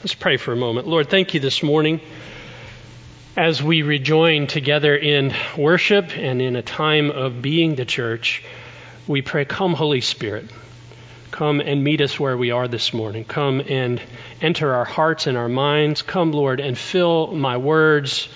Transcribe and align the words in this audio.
Let's 0.00 0.14
pray 0.14 0.38
for 0.38 0.54
a 0.54 0.56
moment. 0.56 0.86
Lord, 0.88 1.10
thank 1.10 1.34
you 1.34 1.40
this 1.40 1.62
morning 1.62 2.00
as 3.36 3.62
we 3.62 3.82
rejoin 3.82 4.46
together 4.46 4.96
in 4.96 5.34
worship 5.58 6.16
and 6.16 6.40
in 6.40 6.56
a 6.56 6.62
time 6.62 7.10
of 7.10 7.42
being 7.42 7.74
the 7.74 7.84
church. 7.84 8.42
We 9.06 9.20
pray, 9.20 9.44
Come, 9.44 9.74
Holy 9.74 10.00
Spirit. 10.00 10.50
Come 11.32 11.60
and 11.60 11.84
meet 11.84 12.00
us 12.00 12.18
where 12.18 12.34
we 12.34 12.50
are 12.50 12.66
this 12.66 12.94
morning. 12.94 13.26
Come 13.26 13.60
and 13.60 14.00
enter 14.40 14.72
our 14.72 14.86
hearts 14.86 15.26
and 15.26 15.36
our 15.36 15.50
minds. 15.50 16.00
Come, 16.00 16.32
Lord, 16.32 16.60
and 16.60 16.78
fill 16.78 17.26
my 17.26 17.58
words 17.58 18.26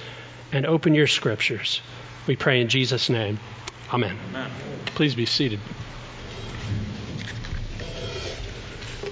and 0.53 0.67
open 0.67 0.95
your 0.95 1.07
scriptures. 1.07 1.81
We 2.27 2.37
pray 2.37 2.61
in 2.61 2.69
Jesus' 2.69 3.09
name. 3.09 3.41
Amen. 3.91 4.19
Amen. 4.29 4.51
Please 4.85 5.15
be 5.15 5.25
seated. 5.25 5.61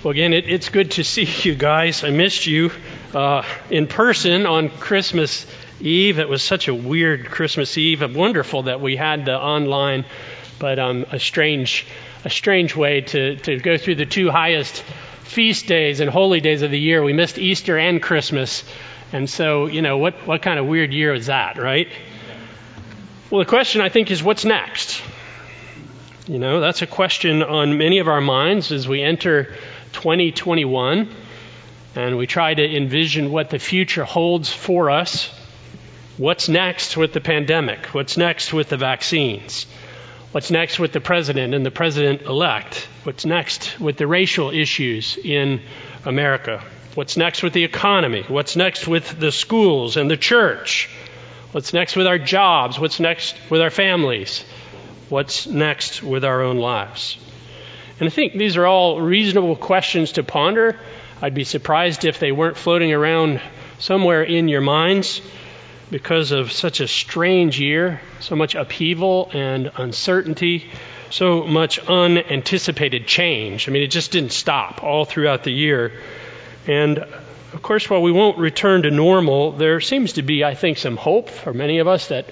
Well, 0.03 0.11
again, 0.11 0.33
it, 0.33 0.49
it's 0.49 0.69
good 0.69 0.91
to 0.93 1.05
see 1.05 1.29
you 1.49 1.55
guys. 1.55 2.03
I 2.03 2.11
missed 2.11 2.45
you 2.45 2.73
uh, 3.15 3.45
in 3.71 3.87
person 3.87 4.47
on 4.47 4.69
Christmas 4.69 5.47
Eve. 5.81 6.19
It 6.19 6.29
was 6.29 6.43
such 6.43 6.67
a 6.67 6.75
weird 6.75 7.31
Christmas 7.31 7.79
Eve. 7.79 8.17
Wonderful 8.17 8.65
that 8.65 8.81
we 8.81 8.97
had 8.97 9.27
the 9.27 9.39
online, 9.39 10.05
but 10.59 10.81
um, 10.81 11.07
a 11.13 11.21
strange, 11.21 11.87
a 12.25 12.31
strange 12.31 12.75
way 12.75 13.03
to, 13.03 13.37
to 13.37 13.59
go 13.59 13.79
through 13.79 13.95
the 13.95 14.07
two 14.07 14.29
highest 14.29 14.83
feast 15.23 15.69
days 15.69 16.01
and 16.01 16.11
holy 16.11 16.41
days 16.41 16.63
of 16.63 16.73
the 16.73 16.81
year. 16.81 17.05
We 17.05 17.13
missed 17.13 17.39
Easter 17.39 17.79
and 17.79 18.03
Christmas, 18.03 18.65
and 19.13 19.31
so 19.31 19.67
you 19.67 19.83
know 19.83 19.99
what 19.99 20.27
what 20.27 20.43
kind 20.43 20.59
of 20.59 20.67
weird 20.67 20.93
year 20.93 21.15
is 21.15 21.27
that, 21.27 21.59
right? 21.59 21.87
Well, 23.31 23.39
the 23.39 23.49
question 23.49 23.81
I 23.81 23.89
think 23.89 24.11
is, 24.11 24.21
what's 24.21 24.45
next? 24.45 25.01
You 26.27 26.41
know, 26.41 26.59
that's 26.59 26.83
a 26.83 26.89
question 26.89 27.45
on 27.45 27.79
many 27.79 27.99
of 27.99 28.09
our 28.09 28.21
minds 28.21 28.73
as 28.73 28.89
we 28.89 29.01
enter 29.01 29.55
2021 30.03 31.09
and 31.95 32.19
we 32.19 32.27
try 32.27 32.53
to 32.53 32.77
envision 32.77 33.31
what 33.31 33.51
the 33.51 33.59
future 33.61 34.03
holds 34.03 34.53
for 34.53 34.91
us. 34.91 35.31
What's 36.17 36.49
next 36.49 36.97
with 36.97 37.13
the 37.13 37.21
pandemic? 37.21 37.87
What's 37.95 38.17
next 38.17 38.53
with 38.53 38.69
the 38.69 38.77
vaccines? 38.77 39.65
What's 40.33 40.51
next 40.51 40.81
with 40.81 40.93
the 40.93 41.01
president 41.01 41.55
and 41.55 41.65
the 41.65 41.71
president 41.71 42.23
elect? 42.23 42.89
What's 43.05 43.25
next 43.25 43.79
with 43.79 43.97
the 43.97 44.09
racial 44.09 44.51
issues 44.51 45.17
in 45.17 45.61
America? 46.05 46.65
What's 46.97 47.17
next 47.17 47.45
with 47.45 47.53
the 47.53 47.63
economy? 47.63 48.25
What's 48.27 48.57
next 48.57 48.89
with 48.89 49.21
the 49.21 49.31
schools 49.31 49.97
and 49.97 50.11
the 50.11 50.17
church? 50.17 50.91
What's 51.53 51.73
next 51.73 51.95
with 51.95 52.09
our 52.09 52.19
jobs? 52.19 52.77
What's 52.77 52.99
next 52.99 53.37
with 53.51 53.61
our 53.61 53.71
families? 53.71 54.45
What's 55.11 55.47
next 55.47 56.03
with 56.03 56.25
our 56.25 56.43
own 56.43 56.57
lives? 56.57 57.19
And 58.01 58.09
I 58.09 58.11
think 58.11 58.35
these 58.35 58.57
are 58.57 58.67
all 58.67 59.01
reasonable 59.01 59.57
questions 59.57 60.13
to 60.13 60.23
ponder. 60.23 60.79
I'd 61.21 61.35
be 61.35 61.45
surprised 61.45 62.05
if 62.05 62.19
they 62.19 62.33
weren't 62.33 62.57
floating 62.57 62.93
around 62.93 63.41
somewhere 63.79 64.23
in 64.23 64.49
your 64.49 64.61
minds 64.61 65.21
because 65.91 66.33
of 66.33 66.51
such 66.51 66.81
a 66.81 66.89
strange 66.89 67.61
year, 67.61 68.01
so 68.21 68.35
much 68.35 68.55
upheaval 68.55 69.31
and 69.35 69.71
uncertainty, 69.77 70.71
so 71.11 71.45
much 71.47 71.79
unanticipated 71.81 73.07
change. 73.07 73.69
I 73.69 73.73
mean, 73.73 73.83
it 73.83 73.91
just 73.91 74.11
didn't 74.11 74.33
stop 74.33 74.83
all 74.83 75.05
throughout 75.05 75.45
the 75.45 75.53
year. 75.53 75.93
And 76.67 76.99
of 76.99 77.61
course, 77.61 77.91
while 77.91 78.01
we 78.01 78.11
won't 78.11 78.39
return 78.39 78.83
to 78.83 78.91
normal, 78.91 79.53
there 79.53 79.81
seems 79.81 80.15
to 80.15 80.23
be, 80.23 80.43
I 80.43 80.55
think, 80.55 80.79
some 80.79 80.97
hope 80.97 81.29
for 81.29 81.53
many 81.53 81.81
of 81.81 81.89
us 81.89 82.09
that 82.09 82.27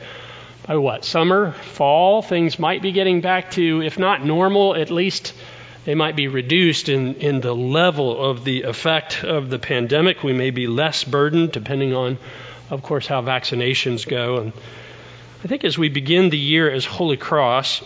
by 0.66 0.77
what, 0.77 1.05
summer, 1.05 1.53
fall, 1.53 2.22
things 2.22 2.58
might 2.58 2.81
be 2.81 2.92
getting 2.92 3.20
back 3.20 3.50
to, 3.53 3.83
if 3.83 3.98
not 3.98 4.25
normal, 4.25 4.75
at 4.75 4.91
least 4.91 5.34
they 5.84 5.95
might 5.95 6.17
be 6.17 6.28
reduced 6.28 6.89
in, 6.89 7.14
in 7.17 7.41
the 7.41 7.55
level 7.55 8.23
of 8.23 8.45
the 8.45 8.62
effect 8.62 9.25
of 9.25 9.48
the 9.48 9.59
pandemic. 9.59 10.22
We 10.22 10.33
may 10.33 10.50
be 10.50 10.67
less 10.67 11.05
burdened, 11.05 11.53
depending 11.53 11.95
on, 11.95 12.19
of 12.69 12.83
course, 12.83 13.06
how 13.06 13.22
vaccinations 13.22 14.06
go. 14.06 14.39
And 14.39 14.53
I 15.42 15.48
think 15.48 15.64
as 15.64 15.78
we 15.78 15.89
begin 15.89 16.28
the 16.28 16.39
year 16.39 16.70
as 16.70 16.84
Holy 16.84 17.17
Cross, 17.17 17.83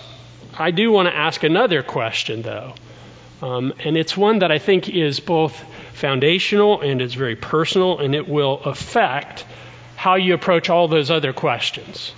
I 0.59 0.73
do 0.73 0.91
want 0.91 1.09
to 1.09 1.15
ask 1.15 1.43
another 1.45 1.83
question, 1.83 2.43
though. 2.43 2.75
Um, 3.43 3.75
and 3.85 3.97
it's 3.97 4.17
one 4.17 4.41
that 4.41 4.51
I 4.51 4.59
think 4.59 4.89
is 4.89 5.21
both 5.21 5.55
foundational 5.93 6.81
and 6.81 7.01
it's 7.01 7.15
very 7.15 7.37
personal, 7.37 7.99
and 7.99 8.15
it 8.15 8.29
will 8.29 8.61
affect 8.65 9.45
how 9.95 10.17
you 10.17 10.35
approach 10.35 10.69
all 10.69 10.89
those 10.89 11.11
other 11.11 11.33
questions. 11.33 12.13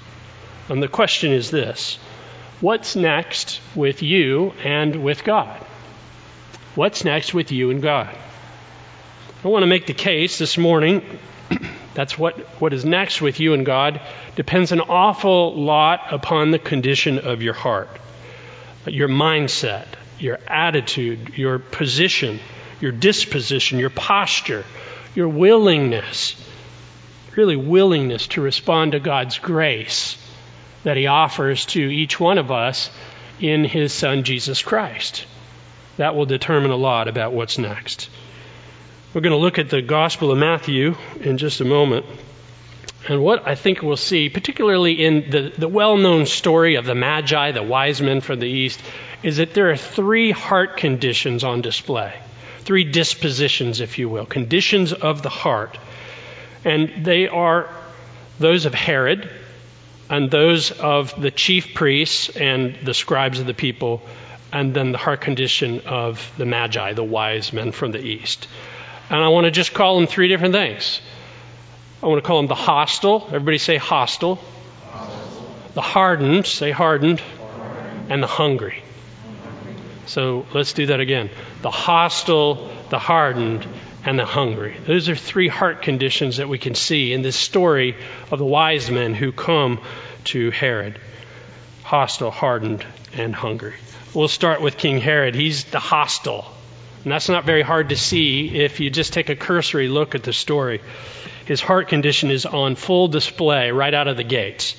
And 0.69 0.83
the 0.83 0.89
question 0.89 1.33
is 1.33 1.50
this 1.50 1.99
What's 2.61 2.97
next 2.97 3.61
with 3.75 4.03
you 4.03 4.55
and 4.65 5.05
with 5.05 5.23
God? 5.25 5.66
What's 6.76 7.06
next 7.06 7.32
with 7.32 7.53
you 7.53 7.70
and 7.70 7.81
God? 7.81 8.14
I 9.42 9.48
want 9.48 9.62
to 9.62 9.66
make 9.66 9.87
the 9.87 9.94
case 9.94 10.37
this 10.37 10.59
morning 10.59 11.03
that's 11.94 12.19
what, 12.19 12.38
what 12.60 12.75
is 12.75 12.84
next 12.84 13.22
with 13.22 13.41
you 13.41 13.54
and 13.54 13.64
God 13.64 13.98
depends 14.34 14.72
an 14.72 14.82
awful 14.82 15.54
lot 15.54 16.12
upon 16.12 16.50
the 16.50 16.59
condition 16.59 17.19
of 17.19 17.41
your 17.41 17.54
heart, 17.54 17.88
your 18.84 19.09
mindset, 19.09 19.87
your 20.19 20.38
attitude, 20.47 21.38
your 21.38 21.59
position, 21.59 22.41
your 22.82 22.93
disposition, 22.93 23.78
your 23.78 23.88
posture, 23.88 24.62
your 25.14 25.28
willingness, 25.28 26.37
really 27.37 27.56
willingness 27.56 28.26
to 28.26 28.43
respond 28.43 28.93
to 28.93 29.00
God's 29.00 29.38
grace 29.38 30.19
that 30.84 30.98
He 30.98 31.06
offers 31.06 31.64
to 31.66 31.81
each 31.81 32.20
one 32.20 32.37
of 32.37 32.53
us 32.53 32.91
in 33.41 33.64
His 33.64 33.94
Son, 33.94 34.25
Jesus 34.25 34.60
Christ. 34.60 35.25
That 35.97 36.15
will 36.15 36.27
determine 36.27 36.71
a 36.71 36.77
lot 36.77 37.09
about 37.09 37.33
what's 37.33 37.59
next. 37.59 38.11
We're 39.15 39.23
going 39.23 39.33
to 39.33 39.39
look 39.39 39.59
at 39.59 39.71
the 39.71 39.81
Gospel 39.81 40.31
of 40.31 40.39
Matthew 40.39 40.95
in 41.21 41.39
just 41.39 41.61
a 41.61 41.65
moment. 41.65 42.05
And 43.09 43.23
what 43.23 43.47
I 43.47 43.55
think 43.55 43.83
we'll 43.83 43.97
see, 43.97 44.29
particularly 44.29 45.05
in 45.05 45.31
the, 45.31 45.53
the 45.56 45.69
well 45.69 45.97
known 45.97 46.27
story 46.27 46.75
of 46.75 46.85
the 46.85 46.95
Magi, 46.95 47.53
the 47.53 47.62
wise 47.62 48.03
men 48.03 48.21
from 48.21 48.41
the 48.41 48.49
East, 48.49 48.83
is 49.23 49.39
that 49.39 49.55
there 49.55 49.71
are 49.71 49.77
three 49.77 50.33
heart 50.33 50.77
conditions 50.77 51.45
on 51.45 51.62
display. 51.62 52.12
Three 52.61 52.85
dispositions, 52.85 53.81
if 53.81 53.99
you 53.99 54.09
will, 54.09 54.27
conditions 54.27 54.93
of 54.93 55.23
the 55.23 55.29
heart. 55.29 55.79
And 56.65 57.05
they 57.05 57.29
are 57.29 57.71
those 58.39 58.67
of 58.67 58.75
Herod, 58.75 59.31
and 60.11 60.31
those 60.31 60.73
of 60.73 61.21
the 61.21 61.31
chief 61.31 61.75
priests 61.75 62.29
and 62.29 62.77
the 62.83 62.95
scribes 62.95 63.41
of 63.41 63.47
the 63.47 63.55
people, 63.55 64.03
and 64.53 64.75
then 64.75 64.93
the 64.93 64.99
heart 64.99 65.21
condition 65.21 65.81
of 65.87 66.33
the 66.39 66.47
Magi, 66.47 66.93
the 66.93 67.05
wise 67.05 67.53
men 67.53 67.73
from 67.73 67.93
the 67.93 68.01
east. 68.01 68.49
And 69.11 69.23
I 69.23 69.29
want 69.29 69.45
to 69.45 69.51
just 69.51 69.75
call 69.75 69.97
them 69.97 70.07
three 70.07 70.29
different 70.29 70.55
things. 70.55 71.01
I 72.03 72.07
want 72.07 72.23
to 72.23 72.27
call 72.27 72.39
them 72.39 72.47
the 72.47 72.55
hostile. 72.55 73.25
Everybody 73.27 73.59
say 73.59 73.77
hostile. 73.77 74.37
hostile. 74.91 75.55
The 75.75 75.83
hardened, 75.83 76.47
say 76.47 76.71
hardened. 76.71 77.21
hardened. 77.21 78.11
And 78.11 78.23
the 78.23 78.29
hungry. 78.29 78.83
So 80.06 80.47
let's 80.55 80.73
do 80.73 80.87
that 80.87 81.01
again. 81.01 81.31
The 81.62 81.71
hostile, 81.71 82.71
the 82.91 82.99
hardened, 82.99 83.67
and 84.05 84.19
the 84.19 84.25
hungry. 84.25 84.77
Those 84.87 85.09
are 85.09 85.17
three 85.17 85.49
heart 85.49 85.83
conditions 85.83 86.37
that 86.37 86.49
we 86.49 86.59
can 86.59 86.77
see 86.77 87.12
in 87.12 87.23
this 87.23 87.37
story 87.37 87.97
of 88.31 88.39
the 88.39 88.45
wise 88.45 88.89
men 88.89 89.15
who 89.15 89.33
come 89.33 89.81
to 90.27 90.51
Herod 90.53 91.01
hostile, 91.87 92.33
hardened, 92.33 92.85
and 93.15 93.33
hungry. 93.33 93.75
We'll 94.13 94.27
start 94.27 94.61
with 94.61 94.77
King 94.77 94.99
Herod. 94.99 95.37
He's 95.37 95.63
the 95.63 95.79
hostile. 95.79 96.45
And 97.05 97.13
that's 97.13 97.29
not 97.29 97.45
very 97.45 97.63
hard 97.63 97.91
to 97.91 97.97
see 97.97 98.49
if 98.65 98.81
you 98.81 98.91
just 98.91 99.13
take 99.13 99.29
a 99.29 99.37
cursory 99.37 99.87
look 99.87 100.17
at 100.17 100.25
the 100.25 100.33
story. 100.33 100.81
His 101.45 101.61
heart 101.61 101.87
condition 101.87 102.33
is 102.33 102.45
on 102.45 102.75
full 102.75 103.07
display 103.07 103.71
right 103.71 103.95
out 103.95 104.09
of 104.09 104.17
the 104.17 104.25
gates. 104.25 104.75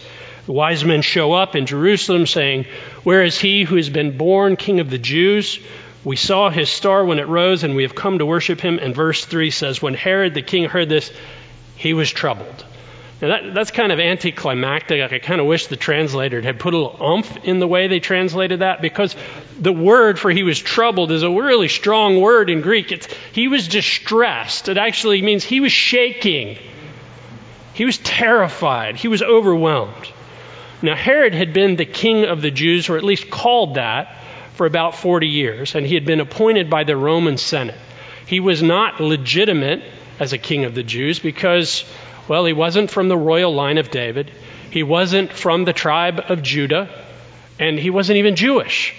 The 0.47 0.51
wise 0.51 0.83
men 0.83 1.01
show 1.01 1.31
up 1.31 1.55
in 1.55 1.65
Jerusalem 1.65 2.27
saying, 2.27 2.65
Where 3.03 3.23
is 3.23 3.39
he 3.39 3.63
who 3.63 3.77
has 3.77 3.89
been 3.89 4.17
born 4.17 4.57
king 4.57 4.81
of 4.81 4.89
the 4.89 4.97
Jews? 4.97 5.59
We 6.03 6.17
saw 6.17 6.49
his 6.49 6.69
star 6.69 7.05
when 7.05 7.19
it 7.19 7.29
rose, 7.29 7.63
and 7.63 7.73
we 7.73 7.83
have 7.83 7.95
come 7.95 8.17
to 8.17 8.25
worship 8.25 8.59
him. 8.59 8.79
And 8.79 8.93
verse 8.93 9.23
3 9.23 9.49
says, 9.51 9.81
When 9.81 9.93
Herod 9.93 10.33
the 10.33 10.41
king 10.41 10.65
heard 10.65 10.89
this, 10.89 11.09
he 11.77 11.93
was 11.93 12.11
troubled. 12.11 12.65
Now 13.21 13.29
that, 13.29 13.53
that's 13.53 13.71
kind 13.71 13.91
of 13.91 13.99
anticlimactic. 13.99 15.11
I 15.11 15.19
kind 15.19 15.41
of 15.41 15.47
wish 15.47 15.67
the 15.67 15.75
translator 15.75 16.39
had 16.41 16.59
put 16.59 16.73
a 16.73 16.77
little 16.77 17.03
umph 17.03 17.45
in 17.45 17.59
the 17.59 17.67
way 17.67 17.87
they 17.87 17.99
translated 17.99 18.59
that 18.59 18.81
because 18.81 19.15
the 19.59 19.73
word 19.73 20.19
for 20.19 20.29
he 20.29 20.43
was 20.43 20.59
troubled 20.59 21.11
is 21.11 21.23
a 21.23 21.29
really 21.29 21.67
strong 21.67 22.21
word 22.21 22.49
in 22.49 22.61
Greek. 22.61 22.91
It's, 22.91 23.07
he 23.31 23.47
was 23.47 23.67
distressed. 23.67 24.69
It 24.69 24.77
actually 24.77 25.21
means 25.23 25.43
he 25.43 25.59
was 25.59 25.71
shaking. 25.71 26.57
He 27.73 27.85
was 27.85 27.97
terrified. 27.97 28.97
He 28.97 29.07
was 29.07 29.23
overwhelmed. 29.23 30.11
Now, 30.81 30.95
Herod 30.95 31.33
had 31.33 31.53
been 31.53 31.75
the 31.75 31.85
king 31.85 32.25
of 32.25 32.43
the 32.43 32.51
Jews, 32.51 32.87
or 32.87 32.97
at 32.97 33.03
least 33.03 33.31
called 33.31 33.75
that, 33.75 34.15
for 34.53 34.67
about 34.67 34.95
40 34.95 35.27
years, 35.27 35.73
and 35.73 35.85
he 35.85 35.95
had 35.95 36.05
been 36.05 36.19
appointed 36.19 36.69
by 36.69 36.83
the 36.83 36.95
Roman 36.95 37.37
Senate. 37.37 37.77
He 38.27 38.39
was 38.39 38.61
not 38.61 38.99
legitimate 38.99 39.83
as 40.19 40.33
a 40.33 40.37
king 40.37 40.65
of 40.65 40.75
the 40.75 40.83
Jews 40.83 41.19
because 41.19 41.83
well, 42.27 42.45
he 42.45 42.53
wasn't 42.53 42.91
from 42.91 43.07
the 43.07 43.17
royal 43.17 43.53
line 43.53 43.77
of 43.77 43.91
David, 43.91 44.31
he 44.71 44.83
wasn't 44.83 45.31
from 45.31 45.65
the 45.65 45.73
tribe 45.73 46.21
of 46.29 46.41
Judah, 46.41 46.89
and 47.59 47.79
he 47.79 47.89
wasn't 47.89 48.17
even 48.17 48.35
Jewish. 48.35 48.93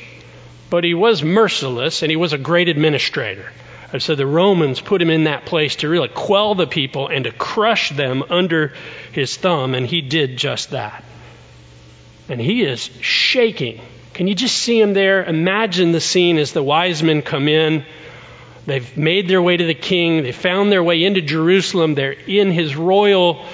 But 0.70 0.84
he 0.84 0.94
was 0.94 1.22
merciless 1.22 2.02
and 2.02 2.10
he 2.10 2.16
was 2.16 2.32
a 2.32 2.38
great 2.38 2.69
administrator. 2.69 3.50
And 3.92 4.02
so 4.02 4.14
the 4.14 4.26
Romans 4.26 4.80
put 4.80 5.00
him 5.00 5.08
in 5.08 5.25
that 5.25 5.46
place 5.46 5.76
to 5.76 5.88
really 5.88 6.08
quell 6.08 6.54
the 6.54 6.66
people 6.66 7.08
and 7.08 7.25
to 7.25 7.32
crush 7.32 7.90
them 7.90 8.22
under 8.28 8.75
his 9.12 9.34
thumb, 9.36 9.75
and 9.75 9.86
he 9.86 10.02
did 10.02 10.36
just 10.36 10.70
that. 10.70 11.04
And 12.28 12.38
he 12.38 12.62
is 12.64 12.90
shaking. 13.00 13.80
Can 14.12 14.26
you 14.26 14.34
just 14.34 14.58
see 14.58 14.78
him 14.78 14.92
there? 14.92 15.25
Imagine 15.25 15.92
the 15.92 16.00
scene 16.00 16.36
as 16.36 16.52
the 16.52 16.62
wise 16.62 17.02
men 17.02 17.22
come 17.22 17.48
in. 17.48 17.86
They've 18.68 18.96
made 18.98 19.28
their 19.28 19.40
way 19.40 19.56
to 19.56 19.64
the 19.64 19.72
king. 19.72 20.22
They 20.22 20.32
found 20.32 20.70
their 20.70 20.82
way 20.82 21.02
into 21.02 21.22
Jerusalem. 21.22 21.94
They're 21.94 22.12
in 22.12 22.52
his 22.52 22.76
royal 22.76 23.46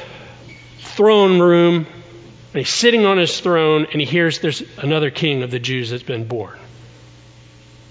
throne 0.81 1.39
room. 1.39 1.87
And 1.87 2.59
he's 2.59 2.69
sitting 2.69 3.07
on 3.07 3.17
his 3.17 3.39
throne, 3.39 3.87
and 3.93 4.01
he 4.01 4.07
hears 4.07 4.41
there's 4.41 4.65
another 4.77 5.11
king 5.11 5.45
of 5.45 5.53
the 5.53 5.61
Jews 5.61 5.91
that's 5.91 6.03
been 6.03 6.27
born. 6.27 6.59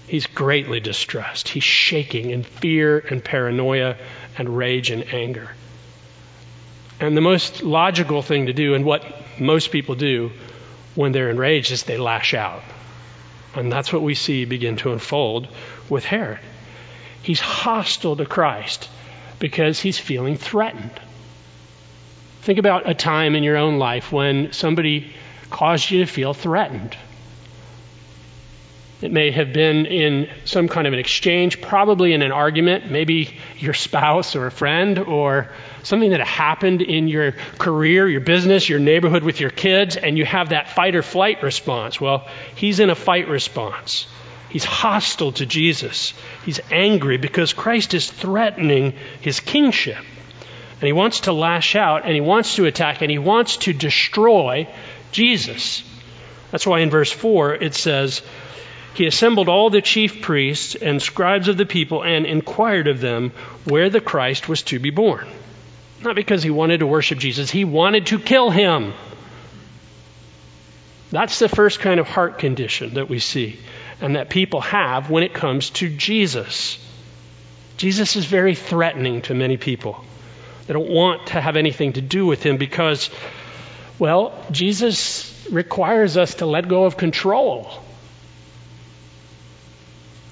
He's 0.06 0.26
greatly 0.26 0.80
distressed. 0.80 1.48
He's 1.48 1.64
shaking 1.64 2.28
in 2.28 2.42
fear 2.42 2.98
and 2.98 3.24
paranoia 3.24 3.96
and 4.36 4.54
rage 4.54 4.90
and 4.90 5.14
anger. 5.14 5.48
And 7.00 7.16
the 7.16 7.22
most 7.22 7.62
logical 7.62 8.20
thing 8.20 8.46
to 8.46 8.52
do, 8.52 8.74
and 8.74 8.84
what 8.84 9.02
most 9.40 9.70
people 9.70 9.94
do 9.94 10.30
when 10.94 11.12
they're 11.12 11.30
enraged, 11.30 11.72
is 11.72 11.84
they 11.84 11.96
lash 11.96 12.34
out. 12.34 12.62
And 13.54 13.72
that's 13.72 13.94
what 13.94 14.02
we 14.02 14.14
see 14.14 14.44
begin 14.44 14.76
to 14.76 14.92
unfold 14.92 15.48
with 15.88 16.04
Herod. 16.04 16.40
He's 17.24 17.40
hostile 17.40 18.16
to 18.16 18.26
Christ 18.26 18.90
because 19.38 19.80
he's 19.80 19.98
feeling 19.98 20.36
threatened. 20.36 21.00
Think 22.42 22.58
about 22.58 22.86
a 22.86 22.92
time 22.92 23.34
in 23.34 23.42
your 23.42 23.56
own 23.56 23.78
life 23.78 24.12
when 24.12 24.52
somebody 24.52 25.14
caused 25.48 25.90
you 25.90 26.04
to 26.04 26.06
feel 26.06 26.34
threatened. 26.34 26.94
It 29.00 29.10
may 29.10 29.30
have 29.30 29.54
been 29.54 29.86
in 29.86 30.28
some 30.44 30.68
kind 30.68 30.86
of 30.86 30.92
an 30.92 30.98
exchange, 30.98 31.62
probably 31.62 32.12
in 32.12 32.20
an 32.20 32.30
argument, 32.30 32.90
maybe 32.90 33.38
your 33.56 33.72
spouse 33.72 34.36
or 34.36 34.46
a 34.46 34.50
friend, 34.50 34.98
or 34.98 35.48
something 35.82 36.10
that 36.10 36.20
happened 36.20 36.82
in 36.82 37.08
your 37.08 37.32
career, 37.58 38.06
your 38.06 38.20
business, 38.20 38.68
your 38.68 38.80
neighborhood 38.80 39.22
with 39.22 39.40
your 39.40 39.50
kids, 39.50 39.96
and 39.96 40.18
you 40.18 40.26
have 40.26 40.50
that 40.50 40.68
fight 40.68 40.94
or 40.94 41.02
flight 41.02 41.42
response. 41.42 41.98
Well, 41.98 42.28
he's 42.54 42.80
in 42.80 42.90
a 42.90 42.94
fight 42.94 43.28
response. 43.28 44.06
He's 44.54 44.64
hostile 44.64 45.32
to 45.32 45.46
Jesus. 45.46 46.14
He's 46.46 46.60
angry 46.70 47.16
because 47.16 47.52
Christ 47.52 47.92
is 47.92 48.08
threatening 48.08 48.94
his 49.20 49.40
kingship. 49.40 49.98
And 49.98 50.86
he 50.86 50.92
wants 50.92 51.22
to 51.22 51.32
lash 51.32 51.74
out, 51.74 52.04
and 52.04 52.14
he 52.14 52.20
wants 52.20 52.54
to 52.54 52.64
attack, 52.64 53.02
and 53.02 53.10
he 53.10 53.18
wants 53.18 53.56
to 53.56 53.72
destroy 53.72 54.68
Jesus. 55.10 55.82
That's 56.52 56.68
why 56.68 56.78
in 56.78 56.90
verse 56.90 57.10
4 57.10 57.54
it 57.56 57.74
says, 57.74 58.22
He 58.94 59.06
assembled 59.06 59.48
all 59.48 59.70
the 59.70 59.82
chief 59.82 60.22
priests 60.22 60.76
and 60.76 61.02
scribes 61.02 61.48
of 61.48 61.56
the 61.56 61.66
people 61.66 62.04
and 62.04 62.24
inquired 62.24 62.86
of 62.86 63.00
them 63.00 63.32
where 63.64 63.90
the 63.90 64.00
Christ 64.00 64.48
was 64.48 64.62
to 64.62 64.78
be 64.78 64.90
born. 64.90 65.26
Not 66.00 66.14
because 66.14 66.44
he 66.44 66.50
wanted 66.50 66.78
to 66.78 66.86
worship 66.86 67.18
Jesus, 67.18 67.50
he 67.50 67.64
wanted 67.64 68.06
to 68.06 68.20
kill 68.20 68.50
him. 68.50 68.94
That's 71.10 71.40
the 71.40 71.48
first 71.48 71.80
kind 71.80 71.98
of 71.98 72.06
heart 72.06 72.38
condition 72.38 72.94
that 72.94 73.08
we 73.08 73.18
see 73.18 73.58
and 74.00 74.16
that 74.16 74.30
people 74.30 74.60
have 74.60 75.10
when 75.10 75.22
it 75.22 75.34
comes 75.34 75.70
to 75.70 75.88
Jesus. 75.88 76.78
Jesus 77.76 78.16
is 78.16 78.24
very 78.24 78.54
threatening 78.54 79.22
to 79.22 79.34
many 79.34 79.56
people. 79.56 80.04
They 80.66 80.74
don't 80.74 80.90
want 80.90 81.28
to 81.28 81.40
have 81.40 81.56
anything 81.56 81.94
to 81.94 82.00
do 82.00 82.26
with 82.26 82.42
him 82.42 82.56
because, 82.56 83.10
well, 83.98 84.32
Jesus 84.50 85.46
requires 85.50 86.16
us 86.16 86.36
to 86.36 86.46
let 86.46 86.68
go 86.68 86.84
of 86.84 86.96
control. 86.96 87.70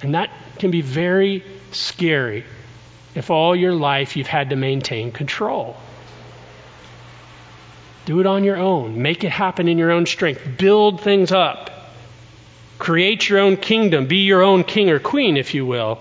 And 0.03 0.15
that 0.15 0.31
can 0.59 0.71
be 0.71 0.81
very 0.81 1.45
scary 1.71 2.45
if 3.15 3.31
all 3.31 3.55
your 3.55 3.75
life 3.75 4.17
you've 4.17 4.27
had 4.27 4.51
to 4.51 4.57
maintain 4.57 5.13
control. 5.13 5.77
Do 8.05 8.21
it 8.21 8.27
on 8.27 8.43
your 8.43 8.57
own. 8.57 9.01
Make 9.01 9.23
it 9.23 9.31
happen 9.31 9.69
in 9.69 9.79
your 9.79 9.93
own 9.93 10.07
strength. 10.07 10.43
Build 10.59 11.01
things 11.01 11.31
up. 11.31 11.71
Create 12.83 13.29
your 13.29 13.39
own 13.39 13.57
kingdom. 13.57 14.07
Be 14.07 14.25
your 14.25 14.43
own 14.43 14.65
king 14.65 14.91
or 14.91 14.99
queen, 14.99 15.37
if 15.37 15.55
you 15.55 15.65
will. 15.65 16.01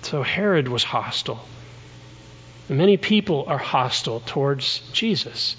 So 0.00 0.22
Herod 0.22 0.66
was 0.66 0.82
hostile. 0.82 1.44
Many 2.70 2.96
people 2.96 3.44
are 3.46 3.58
hostile 3.58 4.20
towards 4.20 4.78
Jesus, 4.94 5.56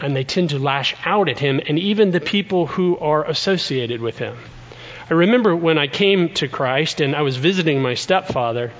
and 0.00 0.14
they 0.14 0.22
tend 0.22 0.50
to 0.50 0.60
lash 0.60 0.94
out 1.04 1.28
at 1.28 1.40
him, 1.40 1.60
and 1.66 1.76
even 1.76 2.12
the 2.12 2.20
people 2.20 2.68
who 2.68 2.96
are 2.98 3.24
associated 3.24 4.00
with 4.00 4.18
him. 4.18 4.36
I 5.10 5.14
remember 5.14 5.56
when 5.56 5.78
I 5.78 5.88
came 5.88 6.34
to 6.34 6.46
Christ 6.46 7.00
and 7.00 7.16
I 7.16 7.22
was 7.22 7.36
visiting 7.36 7.82
my 7.82 7.94
stepfather, 7.94 8.70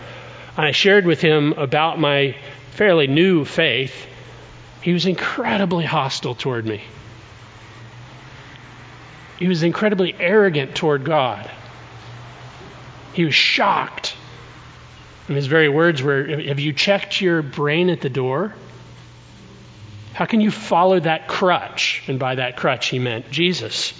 and 0.56 0.64
I 0.64 0.70
shared 0.70 1.06
with 1.06 1.20
him 1.20 1.54
about 1.54 1.98
my 1.98 2.36
fairly 2.70 3.08
new 3.08 3.44
faith. 3.44 4.06
He 4.80 4.92
was 4.92 5.06
incredibly 5.06 5.84
hostile 5.84 6.36
toward 6.36 6.66
me. 6.66 6.82
He 9.38 9.48
was 9.48 9.62
incredibly 9.62 10.14
arrogant 10.18 10.74
toward 10.74 11.04
God. 11.04 11.50
He 13.12 13.24
was 13.24 13.34
shocked 13.34 14.16
and 15.28 15.36
his 15.36 15.46
very 15.46 15.68
words 15.68 16.02
were 16.02 16.24
Have 16.24 16.60
you 16.60 16.72
checked 16.72 17.20
your 17.20 17.42
brain 17.42 17.90
at 17.90 18.00
the 18.00 18.08
door? 18.08 18.54
How 20.12 20.24
can 20.24 20.40
you 20.40 20.50
follow 20.50 21.00
that 21.00 21.28
crutch? 21.28 22.02
And 22.06 22.18
by 22.18 22.36
that 22.36 22.56
crutch, 22.56 22.88
he 22.88 22.98
meant 22.98 23.30
Jesus. 23.30 23.92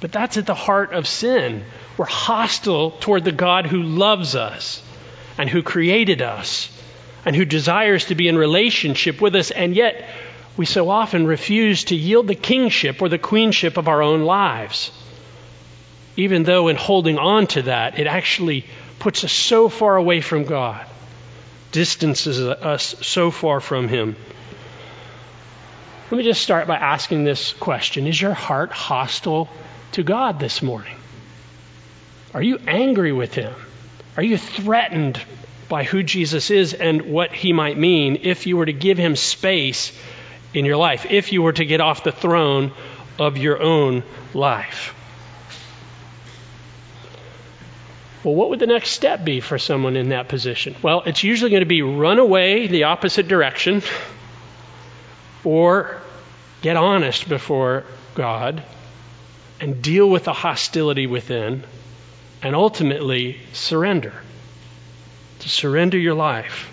But 0.00 0.10
that's 0.10 0.36
at 0.36 0.46
the 0.46 0.54
heart 0.54 0.92
of 0.92 1.06
sin. 1.06 1.64
We're 1.96 2.06
hostile 2.06 2.92
toward 2.92 3.24
the 3.24 3.32
God 3.32 3.66
who 3.66 3.82
loves 3.82 4.34
us 4.34 4.82
and 5.38 5.48
who 5.48 5.62
created 5.62 6.20
us 6.20 6.68
and 7.24 7.36
who 7.36 7.44
desires 7.44 8.06
to 8.06 8.16
be 8.16 8.26
in 8.26 8.36
relationship 8.36 9.20
with 9.20 9.36
us, 9.36 9.52
and 9.52 9.76
yet 9.76 10.04
we 10.56 10.66
so 10.66 10.90
often 10.90 11.26
refuse 11.26 11.84
to 11.84 11.96
yield 11.96 12.26
the 12.26 12.34
kingship 12.34 13.00
or 13.00 13.08
the 13.08 13.18
queenship 13.18 13.76
of 13.76 13.88
our 13.88 14.02
own 14.02 14.22
lives. 14.22 14.90
Even 16.16 16.42
though, 16.42 16.68
in 16.68 16.76
holding 16.76 17.18
on 17.18 17.46
to 17.48 17.62
that, 17.62 17.98
it 17.98 18.06
actually 18.06 18.66
puts 18.98 19.24
us 19.24 19.32
so 19.32 19.68
far 19.68 19.96
away 19.96 20.20
from 20.20 20.44
God, 20.44 20.84
distances 21.70 22.38
us 22.40 22.94
so 23.00 23.30
far 23.30 23.60
from 23.60 23.88
Him. 23.88 24.14
Let 26.10 26.18
me 26.18 26.24
just 26.24 26.42
start 26.42 26.66
by 26.66 26.76
asking 26.76 27.24
this 27.24 27.54
question 27.54 28.06
Is 28.06 28.20
your 28.20 28.34
heart 28.34 28.72
hostile 28.72 29.48
to 29.92 30.02
God 30.02 30.38
this 30.38 30.60
morning? 30.60 30.96
Are 32.34 32.42
you 32.42 32.58
angry 32.66 33.12
with 33.12 33.34
Him? 33.34 33.54
Are 34.18 34.22
you 34.22 34.36
threatened 34.36 35.18
by 35.70 35.84
who 35.84 36.02
Jesus 36.02 36.50
is 36.50 36.74
and 36.74 37.02
what 37.02 37.32
He 37.32 37.54
might 37.54 37.78
mean 37.78 38.20
if 38.24 38.46
you 38.46 38.58
were 38.58 38.66
to 38.66 38.74
give 38.74 38.98
Him 38.98 39.16
space 39.16 39.98
in 40.54 40.64
your 40.64 40.76
life, 40.76 41.06
if 41.08 41.32
you 41.32 41.42
were 41.42 41.52
to 41.52 41.64
get 41.64 41.80
off 41.80 42.04
the 42.04 42.12
throne 42.12 42.72
of 43.18 43.36
your 43.36 43.60
own 43.60 44.02
life? 44.34 44.94
Well, 48.24 48.34
what 48.34 48.50
would 48.50 48.60
the 48.60 48.66
next 48.66 48.90
step 48.90 49.24
be 49.24 49.40
for 49.40 49.58
someone 49.58 49.96
in 49.96 50.10
that 50.10 50.28
position? 50.28 50.76
Well, 50.80 51.02
it's 51.06 51.24
usually 51.24 51.50
going 51.50 51.62
to 51.62 51.66
be 51.66 51.82
run 51.82 52.18
away 52.18 52.68
the 52.68 52.84
opposite 52.84 53.26
direction 53.26 53.82
or 55.42 56.00
get 56.60 56.76
honest 56.76 57.28
before 57.28 57.84
God 58.14 58.62
and 59.60 59.82
deal 59.82 60.08
with 60.08 60.24
the 60.24 60.32
hostility 60.32 61.06
within 61.06 61.64
and 62.42 62.54
ultimately 62.54 63.40
surrender. 63.52 64.12
To 65.40 65.48
surrender 65.48 65.98
your 65.98 66.14
life, 66.14 66.70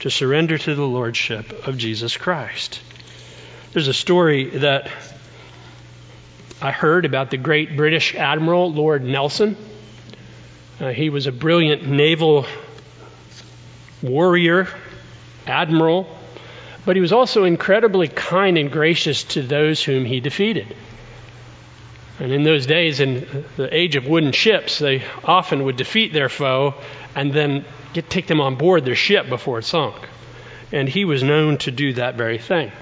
to 0.00 0.10
surrender 0.10 0.58
to 0.58 0.74
the 0.74 0.86
Lordship 0.86 1.68
of 1.68 1.78
Jesus 1.78 2.16
Christ. 2.16 2.80
There's 3.74 3.88
a 3.88 3.94
story 3.94 4.48
that 4.60 4.90
I 6.62 6.72
heard 6.72 7.04
about 7.04 7.30
the 7.30 7.36
great 7.36 7.76
British 7.76 8.14
Admiral 8.14 8.72
Lord 8.72 9.04
Nelson. 9.04 9.58
Uh, 10.80 10.88
he 10.88 11.10
was 11.10 11.26
a 11.26 11.32
brilliant 11.32 11.86
naval 11.86 12.46
warrior, 14.00 14.68
admiral, 15.46 16.08
but 16.86 16.96
he 16.96 17.02
was 17.02 17.12
also 17.12 17.44
incredibly 17.44 18.08
kind 18.08 18.56
and 18.56 18.72
gracious 18.72 19.24
to 19.24 19.42
those 19.42 19.82
whom 19.82 20.06
he 20.06 20.20
defeated. 20.20 20.74
And 22.20 22.32
in 22.32 22.44
those 22.44 22.64
days, 22.64 23.00
in 23.00 23.44
the 23.56 23.72
age 23.72 23.96
of 23.96 24.06
wooden 24.06 24.32
ships, 24.32 24.78
they 24.78 25.04
often 25.22 25.64
would 25.64 25.76
defeat 25.76 26.14
their 26.14 26.30
foe 26.30 26.74
and 27.14 27.34
then 27.34 27.66
get, 27.92 28.08
take 28.08 28.28
them 28.28 28.40
on 28.40 28.54
board 28.54 28.86
their 28.86 28.96
ship 28.96 29.28
before 29.28 29.58
it 29.58 29.66
sunk. 29.66 29.94
And 30.72 30.88
he 30.88 31.04
was 31.04 31.22
known 31.22 31.58
to 31.58 31.70
do 31.70 31.92
that 31.92 32.14
very 32.14 32.38
thing. 32.38 32.72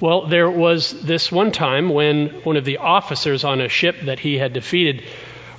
Well, 0.00 0.26
there 0.26 0.50
was 0.50 0.90
this 1.02 1.32
one 1.32 1.52
time 1.52 1.88
when 1.88 2.28
one 2.44 2.56
of 2.56 2.64
the 2.64 2.78
officers 2.78 3.44
on 3.44 3.60
a 3.60 3.68
ship 3.68 3.96
that 4.02 4.18
he 4.18 4.36
had 4.36 4.52
defeated 4.52 5.02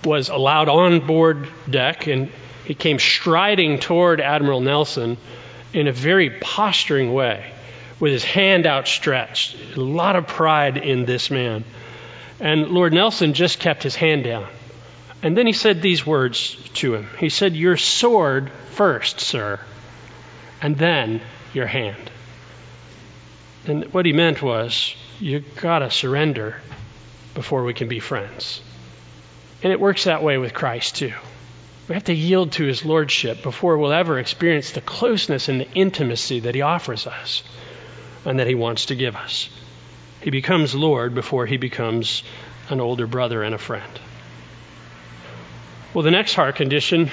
was 0.03 0.29
allowed 0.29 0.69
on 0.69 1.05
board 1.07 1.47
deck, 1.69 2.07
and 2.07 2.31
he 2.65 2.75
came 2.75 2.99
striding 2.99 3.79
toward 3.79 4.21
Admiral 4.21 4.61
Nelson 4.61 5.17
in 5.73 5.87
a 5.87 5.91
very 5.91 6.29
posturing 6.29 7.13
way, 7.13 7.51
with 7.99 8.11
his 8.11 8.23
hand 8.23 8.67
outstretched. 8.67 9.55
A 9.75 9.79
lot 9.81 10.15
of 10.15 10.27
pride 10.27 10.77
in 10.77 11.05
this 11.05 11.31
man. 11.31 11.63
And 12.39 12.69
Lord 12.69 12.93
Nelson 12.93 13.33
just 13.33 13.59
kept 13.59 13.81
his 13.81 13.95
hand 13.95 14.23
down. 14.23 14.47
And 15.23 15.35
then 15.35 15.47
he 15.47 15.53
said 15.53 15.81
these 15.81 16.05
words 16.05 16.55
to 16.75 16.93
him 16.93 17.09
He 17.17 17.29
said, 17.29 17.55
Your 17.55 17.75
sword 17.75 18.51
first, 18.73 19.19
sir, 19.19 19.59
and 20.61 20.77
then 20.77 21.21
your 21.53 21.65
hand. 21.65 22.11
And 23.67 23.93
what 23.93 24.05
he 24.05 24.13
meant 24.13 24.41
was, 24.41 24.95
You 25.19 25.43
gotta 25.57 25.91
surrender 25.91 26.61
before 27.33 27.63
we 27.63 27.73
can 27.73 27.87
be 27.87 27.99
friends. 27.99 28.61
And 29.61 29.73
it 29.73 29.79
works 29.79 30.05
that 30.05 30.23
way 30.23 30.37
with 30.37 30.53
Christ, 30.53 30.95
too. 30.95 31.13
We 31.87 31.93
have 31.93 32.05
to 32.05 32.13
yield 32.13 32.53
to 32.53 32.65
his 32.65 32.83
lordship 32.83 33.43
before 33.43 33.77
we'll 33.77 33.93
ever 33.93 34.19
experience 34.19 34.71
the 34.71 34.81
closeness 34.81 35.47
and 35.47 35.61
the 35.61 35.71
intimacy 35.73 36.41
that 36.41 36.55
he 36.55 36.61
offers 36.61 37.07
us 37.07 37.43
and 38.25 38.39
that 38.39 38.47
he 38.47 38.55
wants 38.55 38.87
to 38.87 38.95
give 38.95 39.15
us. 39.15 39.49
He 40.21 40.29
becomes 40.29 40.75
Lord 40.75 41.15
before 41.15 41.45
he 41.45 41.57
becomes 41.57 42.23
an 42.69 42.81
older 42.81 43.07
brother 43.07 43.43
and 43.43 43.55
a 43.55 43.57
friend. 43.57 43.99
Well, 45.93 46.03
the 46.03 46.11
next 46.11 46.33
heart 46.33 46.55
condition 46.55 47.09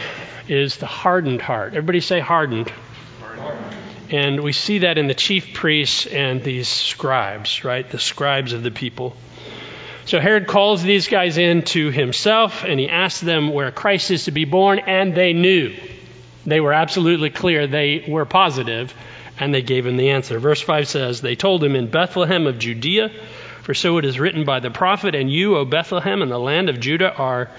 is 0.49 0.77
the 0.77 0.87
hardened 0.87 1.41
heart. 1.41 1.75
Everybody 1.75 2.01
say 2.01 2.21
hardened. 2.21 2.73
And 4.15 4.45
we 4.45 4.53
see 4.53 4.79
that 4.79 4.97
in 4.97 5.09
the 5.09 5.15
chief 5.15 5.55
priests 5.55 6.07
and 6.07 6.41
these 6.41 6.69
scribes, 6.69 7.65
right? 7.65 7.89
The 7.91 7.99
scribes 7.99 8.53
of 8.53 8.63
the 8.63 8.71
people. 8.71 9.17
So 10.05 10.21
Herod 10.21 10.47
calls 10.47 10.85
these 10.85 11.09
guys 11.09 11.37
in 11.37 11.63
to 11.63 11.91
himself 11.91 12.63
and 12.63 12.79
he 12.79 12.89
asks 12.89 13.21
them 13.21 13.53
where 13.53 13.73
Christ 13.73 14.13
is 14.13 14.27
to 14.27 14.31
be 14.31 14.45
born, 14.45 14.79
and 14.79 15.17
they 15.17 15.33
knew. 15.33 15.75
They 16.47 16.61
were 16.61 16.73
absolutely 16.73 17.31
clear. 17.31 17.67
They 17.67 18.05
were 18.07 18.25
positive 18.25 18.95
and 19.41 19.53
they 19.53 19.63
gave 19.63 19.85
him 19.85 19.97
the 19.97 20.11
answer. 20.11 20.39
Verse 20.39 20.61
5 20.61 20.87
says, 20.87 21.21
They 21.21 21.35
told 21.35 21.65
him 21.65 21.75
in 21.75 21.91
Bethlehem 21.91 22.47
of 22.47 22.61
Judea, 22.61 23.11
for 23.63 23.75
so 23.75 23.99
it 23.99 24.05
is 24.05 24.21
written 24.21 24.45
by 24.45 24.61
the 24.61 24.71
prophet, 24.71 25.17
And 25.17 25.29
you, 25.29 25.57
O 25.57 25.65
Bethlehem, 25.65 26.23
in 26.23 26.29
the 26.29 26.39
land 26.39 26.69
of 26.69 26.79
Judah, 26.79 27.13
are 27.13 27.51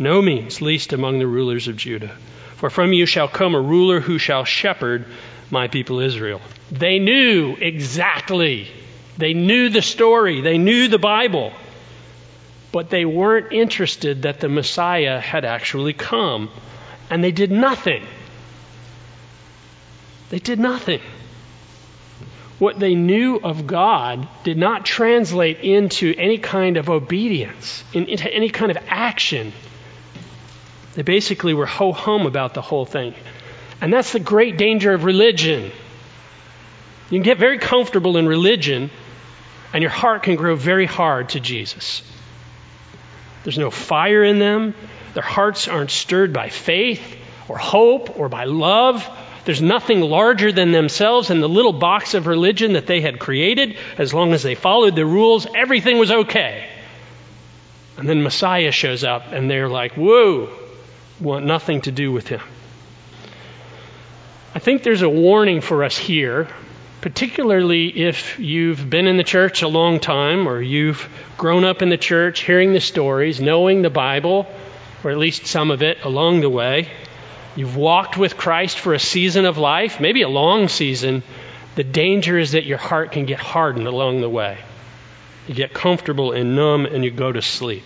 no 0.00 0.20
means 0.20 0.60
least 0.60 0.92
among 0.92 1.20
the 1.20 1.28
rulers 1.28 1.68
of 1.68 1.76
Judah. 1.76 2.16
For 2.56 2.70
from 2.70 2.92
you 2.92 3.06
shall 3.06 3.28
come 3.28 3.54
a 3.54 3.60
ruler 3.60 4.00
who 4.00 4.18
shall 4.18 4.44
shepherd 4.44 5.06
my 5.52 5.68
people 5.68 6.00
Israel. 6.00 6.40
They 6.72 6.98
knew 6.98 7.56
exactly. 7.60 8.68
They 9.18 9.34
knew 9.34 9.68
the 9.68 9.82
story. 9.82 10.40
They 10.40 10.58
knew 10.58 10.88
the 10.88 10.98
Bible. 10.98 11.52
But 12.72 12.90
they 12.90 13.04
weren't 13.04 13.52
interested 13.52 14.22
that 14.22 14.40
the 14.40 14.48
Messiah 14.48 15.20
had 15.20 15.44
actually 15.44 15.92
come. 15.92 16.50
And 17.10 17.22
they 17.22 17.30
did 17.30 17.52
nothing 17.52 18.04
they 20.32 20.38
did 20.38 20.58
nothing. 20.58 21.02
What 22.58 22.78
they 22.78 22.94
knew 22.94 23.36
of 23.36 23.66
God 23.66 24.26
did 24.44 24.56
not 24.56 24.86
translate 24.86 25.60
into 25.60 26.14
any 26.16 26.38
kind 26.38 26.78
of 26.78 26.88
obedience, 26.88 27.84
into 27.92 28.32
any 28.32 28.48
kind 28.48 28.70
of 28.70 28.78
action. 28.88 29.52
They 30.94 31.02
basically 31.02 31.52
were 31.52 31.66
ho 31.66 31.92
hum 31.92 32.24
about 32.24 32.54
the 32.54 32.62
whole 32.62 32.86
thing. 32.86 33.14
And 33.82 33.92
that's 33.92 34.12
the 34.12 34.20
great 34.20 34.56
danger 34.56 34.94
of 34.94 35.04
religion. 35.04 35.64
You 37.10 37.18
can 37.18 37.22
get 37.22 37.36
very 37.36 37.58
comfortable 37.58 38.16
in 38.16 38.26
religion, 38.26 38.90
and 39.74 39.82
your 39.82 39.90
heart 39.90 40.22
can 40.22 40.36
grow 40.36 40.56
very 40.56 40.86
hard 40.86 41.28
to 41.30 41.40
Jesus. 41.40 42.02
There's 43.44 43.58
no 43.58 43.70
fire 43.70 44.24
in 44.24 44.38
them, 44.38 44.74
their 45.12 45.22
hearts 45.22 45.68
aren't 45.68 45.90
stirred 45.90 46.32
by 46.32 46.48
faith 46.48 47.02
or 47.48 47.58
hope 47.58 48.18
or 48.18 48.30
by 48.30 48.44
love 48.44 49.06
there's 49.44 49.62
nothing 49.62 50.00
larger 50.00 50.52
than 50.52 50.70
themselves 50.70 51.30
and 51.30 51.42
the 51.42 51.48
little 51.48 51.72
box 51.72 52.14
of 52.14 52.26
religion 52.26 52.74
that 52.74 52.86
they 52.86 53.00
had 53.00 53.18
created. 53.18 53.76
As 53.98 54.14
long 54.14 54.32
as 54.32 54.42
they 54.42 54.54
followed 54.54 54.94
the 54.94 55.04
rules, 55.04 55.46
everything 55.54 55.98
was 55.98 56.10
okay. 56.10 56.68
And 57.96 58.08
then 58.08 58.22
Messiah 58.22 58.70
shows 58.70 59.02
up 59.02 59.32
and 59.32 59.50
they're 59.50 59.68
like, 59.68 59.94
whoa, 59.94 60.48
want 61.20 61.44
nothing 61.44 61.80
to 61.82 61.92
do 61.92 62.12
with 62.12 62.28
him. 62.28 62.40
I 64.62 64.64
think 64.64 64.84
there's 64.84 65.02
a 65.02 65.08
warning 65.08 65.60
for 65.60 65.82
us 65.82 65.98
here, 65.98 66.46
particularly 67.00 67.88
if 67.88 68.38
you've 68.38 68.88
been 68.88 69.08
in 69.08 69.16
the 69.16 69.24
church 69.24 69.62
a 69.62 69.66
long 69.66 69.98
time 69.98 70.48
or 70.48 70.62
you've 70.62 71.08
grown 71.36 71.64
up 71.64 71.82
in 71.82 71.88
the 71.88 71.96
church 71.96 72.44
hearing 72.44 72.72
the 72.72 72.80
stories, 72.80 73.40
knowing 73.40 73.82
the 73.82 73.90
Bible, 73.90 74.46
or 75.02 75.10
at 75.10 75.18
least 75.18 75.46
some 75.46 75.72
of 75.72 75.82
it 75.82 76.04
along 76.04 76.42
the 76.42 76.48
way. 76.48 76.88
You've 77.56 77.74
walked 77.74 78.16
with 78.16 78.36
Christ 78.36 78.78
for 78.78 78.94
a 78.94 79.00
season 79.00 79.46
of 79.46 79.58
life, 79.58 79.98
maybe 79.98 80.22
a 80.22 80.28
long 80.28 80.68
season. 80.68 81.24
The 81.74 81.82
danger 81.82 82.38
is 82.38 82.52
that 82.52 82.64
your 82.64 82.78
heart 82.78 83.10
can 83.10 83.26
get 83.26 83.40
hardened 83.40 83.88
along 83.88 84.20
the 84.20 84.30
way. 84.30 84.58
You 85.48 85.54
get 85.54 85.74
comfortable 85.74 86.30
and 86.30 86.54
numb 86.54 86.86
and 86.86 87.04
you 87.04 87.10
go 87.10 87.32
to 87.32 87.42
sleep. 87.42 87.82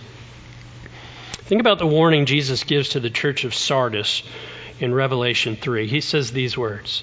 Think 1.46 1.62
about 1.62 1.78
the 1.78 1.86
warning 1.86 2.26
Jesus 2.26 2.64
gives 2.64 2.90
to 2.90 3.00
the 3.00 3.08
church 3.08 3.44
of 3.44 3.54
Sardis 3.54 4.22
in 4.80 4.94
Revelation 4.94 5.56
3. 5.56 5.86
He 5.86 6.00
says 6.00 6.32
these 6.32 6.56
words 6.56 7.02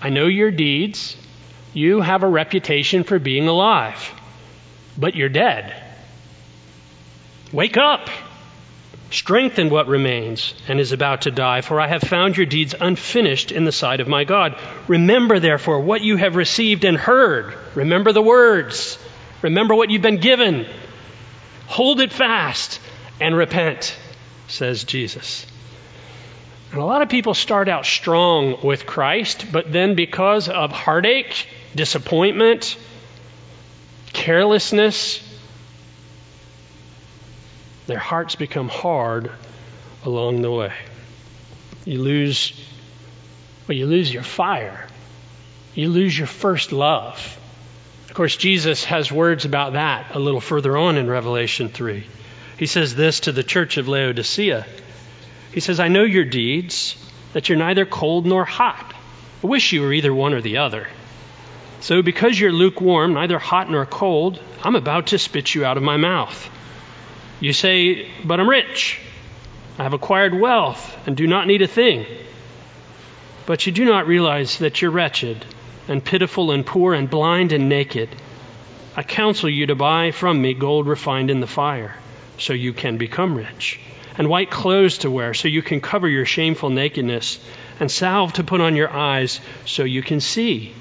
I 0.00 0.10
know 0.10 0.26
your 0.26 0.50
deeds. 0.50 1.16
You 1.74 2.00
have 2.00 2.22
a 2.22 2.28
reputation 2.28 3.04
for 3.04 3.18
being 3.18 3.46
alive, 3.46 4.12
but 4.96 5.14
you're 5.14 5.28
dead. 5.28 5.82
Wake 7.52 7.76
up. 7.76 8.08
Strengthen 9.10 9.70
what 9.70 9.86
remains 9.86 10.54
and 10.68 10.78
is 10.78 10.92
about 10.92 11.22
to 11.22 11.30
die, 11.30 11.62
for 11.62 11.80
I 11.80 11.86
have 11.86 12.02
found 12.02 12.36
your 12.36 12.44
deeds 12.44 12.74
unfinished 12.78 13.52
in 13.52 13.64
the 13.64 13.72
sight 13.72 14.00
of 14.00 14.08
my 14.08 14.24
God. 14.24 14.60
Remember, 14.86 15.40
therefore, 15.40 15.80
what 15.80 16.02
you 16.02 16.16
have 16.16 16.36
received 16.36 16.84
and 16.84 16.96
heard. 16.96 17.54
Remember 17.74 18.12
the 18.12 18.20
words. 18.20 18.98
Remember 19.40 19.74
what 19.74 19.88
you've 19.88 20.02
been 20.02 20.20
given. 20.20 20.66
Hold 21.68 22.00
it 22.00 22.12
fast 22.12 22.80
and 23.18 23.34
repent, 23.34 23.96
says 24.46 24.84
Jesus. 24.84 25.46
And 26.70 26.80
a 26.80 26.84
lot 26.84 27.02
of 27.02 27.08
people 27.08 27.34
start 27.34 27.68
out 27.68 27.86
strong 27.86 28.58
with 28.62 28.84
Christ, 28.84 29.46
but 29.50 29.72
then 29.72 29.94
because 29.94 30.48
of 30.48 30.70
heartache, 30.70 31.48
disappointment, 31.74 32.76
carelessness, 34.12 35.24
their 37.86 37.98
hearts 37.98 38.34
become 38.34 38.68
hard 38.68 39.30
along 40.04 40.42
the 40.42 40.50
way. 40.50 40.74
You 41.86 42.02
lose, 42.02 42.52
well, 43.66 43.78
you 43.78 43.86
lose 43.86 44.12
your 44.12 44.22
fire. 44.22 44.86
You 45.74 45.88
lose 45.88 46.16
your 46.16 46.26
first 46.26 46.70
love. 46.70 47.38
Of 48.08 48.14
course, 48.14 48.36
Jesus 48.36 48.84
has 48.84 49.10
words 49.10 49.46
about 49.46 49.72
that 49.72 50.14
a 50.14 50.18
little 50.18 50.40
further 50.40 50.76
on 50.76 50.98
in 50.98 51.08
Revelation 51.08 51.70
3. 51.70 52.04
He 52.58 52.66
says 52.66 52.94
this 52.94 53.20
to 53.20 53.32
the 53.32 53.42
church 53.42 53.78
of 53.78 53.88
Laodicea. 53.88 54.66
He 55.58 55.60
says, 55.60 55.80
I 55.80 55.88
know 55.88 56.04
your 56.04 56.24
deeds, 56.24 56.94
that 57.32 57.48
you're 57.48 57.58
neither 57.58 57.84
cold 57.84 58.24
nor 58.26 58.44
hot. 58.44 58.94
I 59.42 59.46
wish 59.48 59.72
you 59.72 59.82
were 59.82 59.92
either 59.92 60.14
one 60.14 60.32
or 60.32 60.40
the 60.40 60.58
other. 60.58 60.86
So, 61.80 62.00
because 62.00 62.38
you're 62.38 62.52
lukewarm, 62.52 63.14
neither 63.14 63.40
hot 63.40 63.68
nor 63.68 63.84
cold, 63.84 64.40
I'm 64.62 64.76
about 64.76 65.08
to 65.08 65.18
spit 65.18 65.52
you 65.56 65.64
out 65.64 65.76
of 65.76 65.82
my 65.82 65.96
mouth. 65.96 66.48
You 67.40 67.52
say, 67.52 68.08
But 68.24 68.38
I'm 68.38 68.48
rich. 68.48 69.00
I 69.80 69.82
have 69.82 69.94
acquired 69.94 70.32
wealth 70.32 70.96
and 71.08 71.16
do 71.16 71.26
not 71.26 71.48
need 71.48 71.62
a 71.62 71.66
thing. 71.66 72.06
But 73.44 73.66
you 73.66 73.72
do 73.72 73.84
not 73.84 74.06
realize 74.06 74.58
that 74.58 74.80
you're 74.80 74.92
wretched 74.92 75.44
and 75.88 76.04
pitiful 76.04 76.52
and 76.52 76.64
poor 76.64 76.94
and 76.94 77.10
blind 77.10 77.50
and 77.50 77.68
naked. 77.68 78.10
I 78.94 79.02
counsel 79.02 79.50
you 79.50 79.66
to 79.66 79.74
buy 79.74 80.12
from 80.12 80.40
me 80.40 80.54
gold 80.54 80.86
refined 80.86 81.32
in 81.32 81.40
the 81.40 81.48
fire, 81.48 81.96
so 82.38 82.52
you 82.52 82.72
can 82.72 82.96
become 82.96 83.36
rich, 83.36 83.78
and 84.16 84.28
white 84.28 84.50
clothes 84.50 84.98
to 84.98 85.10
wear, 85.10 85.34
so 85.34 85.48
you 85.48 85.62
can 85.62 85.80
cover 85.80 86.08
your 86.08 86.24
shameful 86.24 86.70
nakedness, 86.70 87.38
and 87.80 87.90
salve 87.90 88.32
to 88.34 88.44
put 88.44 88.60
on 88.60 88.76
your 88.76 88.90
eyes, 88.90 89.40
so 89.64 89.84
you 89.84 90.02
can 90.02 90.20
see. 90.20 90.72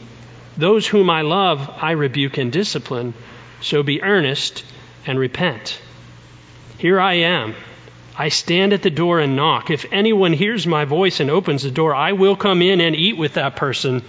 Those 0.57 0.87
whom 0.87 1.09
I 1.09 1.21
love, 1.21 1.69
I 1.81 1.91
rebuke 1.91 2.37
and 2.37 2.51
discipline, 2.51 3.13
so 3.61 3.83
be 3.83 4.01
earnest 4.01 4.63
and 5.05 5.19
repent. 5.19 5.79
Here 6.77 6.99
I 6.99 7.13
am. 7.13 7.55
I 8.17 8.29
stand 8.29 8.73
at 8.73 8.81
the 8.81 8.89
door 8.89 9.19
and 9.19 9.35
knock. 9.35 9.69
If 9.69 9.85
anyone 9.91 10.33
hears 10.33 10.65
my 10.65 10.85
voice 10.85 11.19
and 11.19 11.29
opens 11.29 11.61
the 11.61 11.71
door, 11.71 11.93
I 11.93 12.13
will 12.13 12.35
come 12.35 12.63
in 12.63 12.81
and 12.81 12.95
eat 12.95 13.17
with 13.17 13.33
that 13.33 13.55
person, 13.55 14.01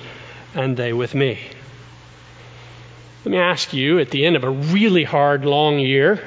and 0.54 0.76
they 0.76 0.94
with 0.94 1.14
me. 1.14 1.38
Let 3.24 3.32
me 3.32 3.38
ask 3.38 3.74
you 3.74 3.98
at 3.98 4.10
the 4.10 4.24
end 4.24 4.36
of 4.36 4.44
a 4.44 4.50
really 4.50 5.04
hard, 5.04 5.44
long 5.44 5.78
year, 5.78 6.22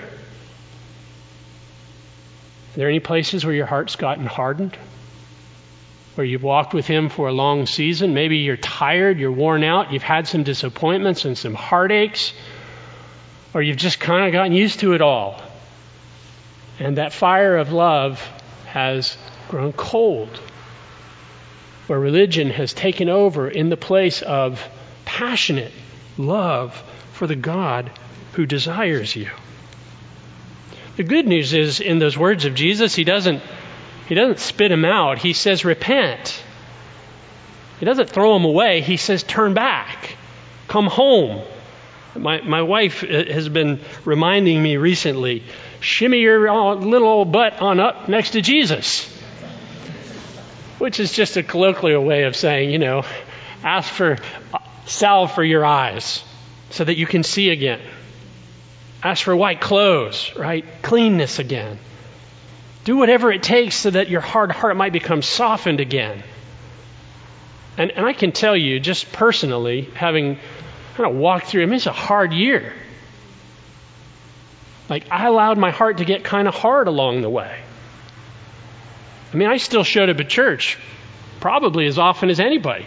are 2.71 2.77
there 2.77 2.87
any 2.87 3.01
places 3.01 3.43
where 3.43 3.53
your 3.53 3.65
heart's 3.65 3.97
gotten 3.97 4.25
hardened? 4.25 4.77
Where 6.15 6.25
you've 6.25 6.43
walked 6.43 6.73
with 6.73 6.87
Him 6.87 7.09
for 7.09 7.27
a 7.27 7.33
long 7.33 7.65
season? 7.65 8.13
Maybe 8.13 8.37
you're 8.37 8.55
tired, 8.55 9.19
you're 9.19 9.31
worn 9.31 9.63
out, 9.65 9.91
you've 9.91 10.03
had 10.03 10.25
some 10.25 10.43
disappointments 10.43 11.25
and 11.25 11.37
some 11.37 11.53
heartaches, 11.53 12.33
or 13.53 13.61
you've 13.61 13.77
just 13.77 13.99
kind 13.99 14.25
of 14.25 14.31
gotten 14.31 14.53
used 14.53 14.79
to 14.79 14.93
it 14.93 15.01
all. 15.01 15.41
And 16.79 16.97
that 16.97 17.11
fire 17.11 17.57
of 17.57 17.73
love 17.73 18.25
has 18.67 19.17
grown 19.49 19.73
cold, 19.73 20.29
where 21.87 21.99
religion 21.99 22.51
has 22.51 22.73
taken 22.73 23.09
over 23.09 23.49
in 23.49 23.67
the 23.67 23.75
place 23.75 24.21
of 24.21 24.65
passionate 25.03 25.73
love 26.17 26.81
for 27.11 27.27
the 27.27 27.35
God 27.35 27.91
who 28.33 28.45
desires 28.45 29.13
you. 29.13 29.29
The 30.97 31.03
good 31.03 31.27
news 31.27 31.53
is 31.53 31.79
in 31.79 31.99
those 31.99 32.17
words 32.17 32.45
of 32.45 32.53
Jesus, 32.53 32.93
he 32.93 33.03
doesn't, 33.03 33.41
he 34.07 34.15
doesn't 34.15 34.39
spit 34.39 34.69
them 34.69 34.85
out. 34.85 35.19
He 35.19 35.33
says, 35.33 35.63
repent. 35.63 36.43
He 37.79 37.85
doesn't 37.85 38.09
throw 38.09 38.33
them 38.33 38.45
away. 38.45 38.81
He 38.81 38.97
says, 38.97 39.23
turn 39.23 39.53
back. 39.53 40.15
Come 40.67 40.87
home. 40.87 41.43
My, 42.15 42.41
my 42.41 42.61
wife 42.61 43.03
uh, 43.03 43.07
has 43.07 43.47
been 43.47 43.79
reminding 44.03 44.61
me 44.61 44.77
recently 44.77 45.43
shimmy 45.79 46.19
your 46.19 46.75
little 46.75 47.07
old 47.07 47.31
butt 47.31 47.61
on 47.61 47.79
up 47.79 48.07
next 48.07 48.31
to 48.31 48.41
Jesus, 48.41 49.05
which 50.77 50.99
is 50.99 51.11
just 51.11 51.37
a 51.37 51.43
colloquial 51.43 52.03
way 52.03 52.23
of 52.23 52.35
saying, 52.35 52.69
you 52.69 52.79
know, 52.79 53.03
ask 53.63 53.91
for 53.91 54.17
salve 54.85 55.33
for 55.33 55.43
your 55.43 55.65
eyes 55.65 56.23
so 56.69 56.83
that 56.83 56.97
you 56.97 57.05
can 57.05 57.23
see 57.23 57.49
again. 57.49 57.79
Ask 59.03 59.23
for 59.23 59.35
white 59.35 59.61
clothes, 59.61 60.31
right? 60.35 60.65
Cleanness 60.83 61.39
again. 61.39 61.79
Do 62.83 62.97
whatever 62.97 63.31
it 63.31 63.43
takes 63.43 63.75
so 63.75 63.89
that 63.91 64.09
your 64.09 64.21
hard 64.21 64.51
heart 64.51 64.75
might 64.77 64.93
become 64.93 65.21
softened 65.21 65.79
again. 65.79 66.23
And, 67.77 67.91
and 67.91 68.05
I 68.05 68.13
can 68.13 68.31
tell 68.31 68.55
you, 68.55 68.79
just 68.79 69.11
personally, 69.11 69.89
having 69.95 70.37
kind 70.95 71.09
of 71.09 71.15
walked 71.15 71.47
through, 71.47 71.63
I 71.63 71.65
mean, 71.65 71.75
it's 71.75 71.85
a 71.85 71.91
hard 71.91 72.33
year. 72.33 72.73
Like, 74.89 75.05
I 75.09 75.25
allowed 75.27 75.57
my 75.57 75.71
heart 75.71 75.99
to 75.99 76.05
get 76.05 76.23
kind 76.23 76.47
of 76.47 76.53
hard 76.53 76.87
along 76.87 77.21
the 77.21 77.29
way. 77.29 77.59
I 79.33 79.37
mean, 79.37 79.47
I 79.47 79.57
still 79.57 79.83
showed 79.83 80.09
up 80.09 80.19
at 80.19 80.29
church 80.29 80.77
probably 81.39 81.87
as 81.87 81.97
often 81.97 82.29
as 82.29 82.39
anybody. 82.39 82.85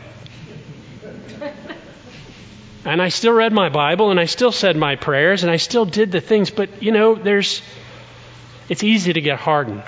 And 2.84 3.00
I 3.00 3.08
still 3.08 3.32
read 3.32 3.52
my 3.52 3.70
Bible 3.70 4.10
and 4.10 4.20
I 4.20 4.26
still 4.26 4.52
said 4.52 4.76
my 4.76 4.96
prayers 4.96 5.42
and 5.42 5.50
I 5.50 5.56
still 5.56 5.86
did 5.86 6.12
the 6.12 6.20
things, 6.20 6.50
but 6.50 6.82
you 6.82 6.92
know, 6.92 7.14
there's 7.14 7.62
it's 8.68 8.82
easy 8.82 9.12
to 9.12 9.20
get 9.20 9.38
hardened 9.38 9.84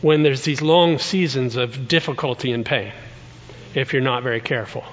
when 0.00 0.22
there's 0.22 0.42
these 0.42 0.62
long 0.62 0.98
seasons 0.98 1.56
of 1.56 1.88
difficulty 1.88 2.52
and 2.52 2.64
pain 2.64 2.92
if 3.74 3.92
you're 3.92 4.02
not 4.02 4.22
very 4.22 4.40
careful. 4.40 4.84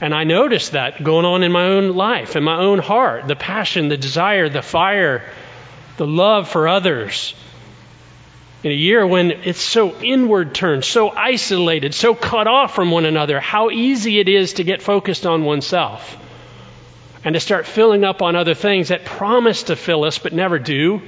And 0.00 0.14
I 0.14 0.24
noticed 0.24 0.72
that 0.72 1.02
going 1.02 1.24
on 1.24 1.42
in 1.42 1.50
my 1.50 1.64
own 1.64 1.96
life, 1.96 2.36
in 2.36 2.44
my 2.44 2.56
own 2.56 2.78
heart 2.78 3.26
the 3.26 3.36
passion, 3.36 3.88
the 3.88 3.96
desire, 3.96 4.48
the 4.48 4.62
fire, 4.62 5.24
the 5.96 6.06
love 6.06 6.48
for 6.48 6.68
others, 6.68 7.34
in 8.62 8.72
a 8.72 8.74
year 8.74 9.06
when 9.06 9.30
it's 9.30 9.60
so 9.60 9.94
inward 10.00 10.54
turned, 10.54 10.84
so 10.84 11.10
isolated, 11.10 11.94
so 11.94 12.14
cut 12.14 12.46
off 12.46 12.74
from 12.74 12.90
one 12.90 13.04
another, 13.04 13.38
how 13.38 13.70
easy 13.70 14.18
it 14.18 14.28
is 14.28 14.54
to 14.54 14.64
get 14.64 14.82
focused 14.82 15.26
on 15.26 15.44
oneself 15.44 16.16
and 17.24 17.34
to 17.34 17.40
start 17.40 17.66
filling 17.66 18.04
up 18.04 18.20
on 18.22 18.36
other 18.36 18.54
things 18.54 18.88
that 18.88 19.04
promise 19.04 19.64
to 19.64 19.76
fill 19.76 20.04
us 20.04 20.18
but 20.18 20.32
never 20.32 20.58
do. 20.58 21.00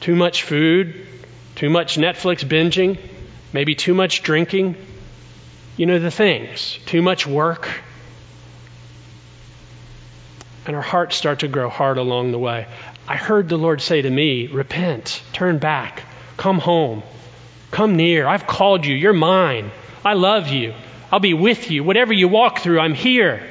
Too 0.00 0.14
much 0.14 0.42
food, 0.42 1.06
too 1.54 1.70
much 1.70 1.96
Netflix 1.96 2.44
binging, 2.44 2.98
maybe 3.52 3.74
too 3.74 3.94
much 3.94 4.22
drinking. 4.22 4.76
You 5.76 5.86
know 5.86 5.98
the 5.98 6.10
things. 6.10 6.78
Too 6.86 7.00
much 7.00 7.26
work. 7.26 7.68
And 10.66 10.76
our 10.76 10.82
hearts 10.82 11.16
start 11.16 11.40
to 11.40 11.48
grow 11.48 11.68
hard 11.68 11.98
along 11.98 12.32
the 12.32 12.38
way. 12.38 12.66
I 13.08 13.16
heard 13.16 13.48
the 13.48 13.56
Lord 13.56 13.80
say 13.80 14.02
to 14.02 14.10
me, 14.10 14.46
Repent, 14.46 15.22
turn 15.32 15.58
back, 15.58 16.02
come 16.36 16.58
home, 16.58 17.02
come 17.70 17.96
near. 17.96 18.26
I've 18.26 18.46
called 18.46 18.86
you, 18.86 18.94
you're 18.94 19.12
mine. 19.12 19.70
I 20.04 20.14
love 20.14 20.48
you. 20.48 20.74
I'll 21.10 21.20
be 21.20 21.34
with 21.34 21.70
you. 21.70 21.84
Whatever 21.84 22.12
you 22.12 22.28
walk 22.28 22.60
through, 22.60 22.80
I'm 22.80 22.94
here. 22.94 23.46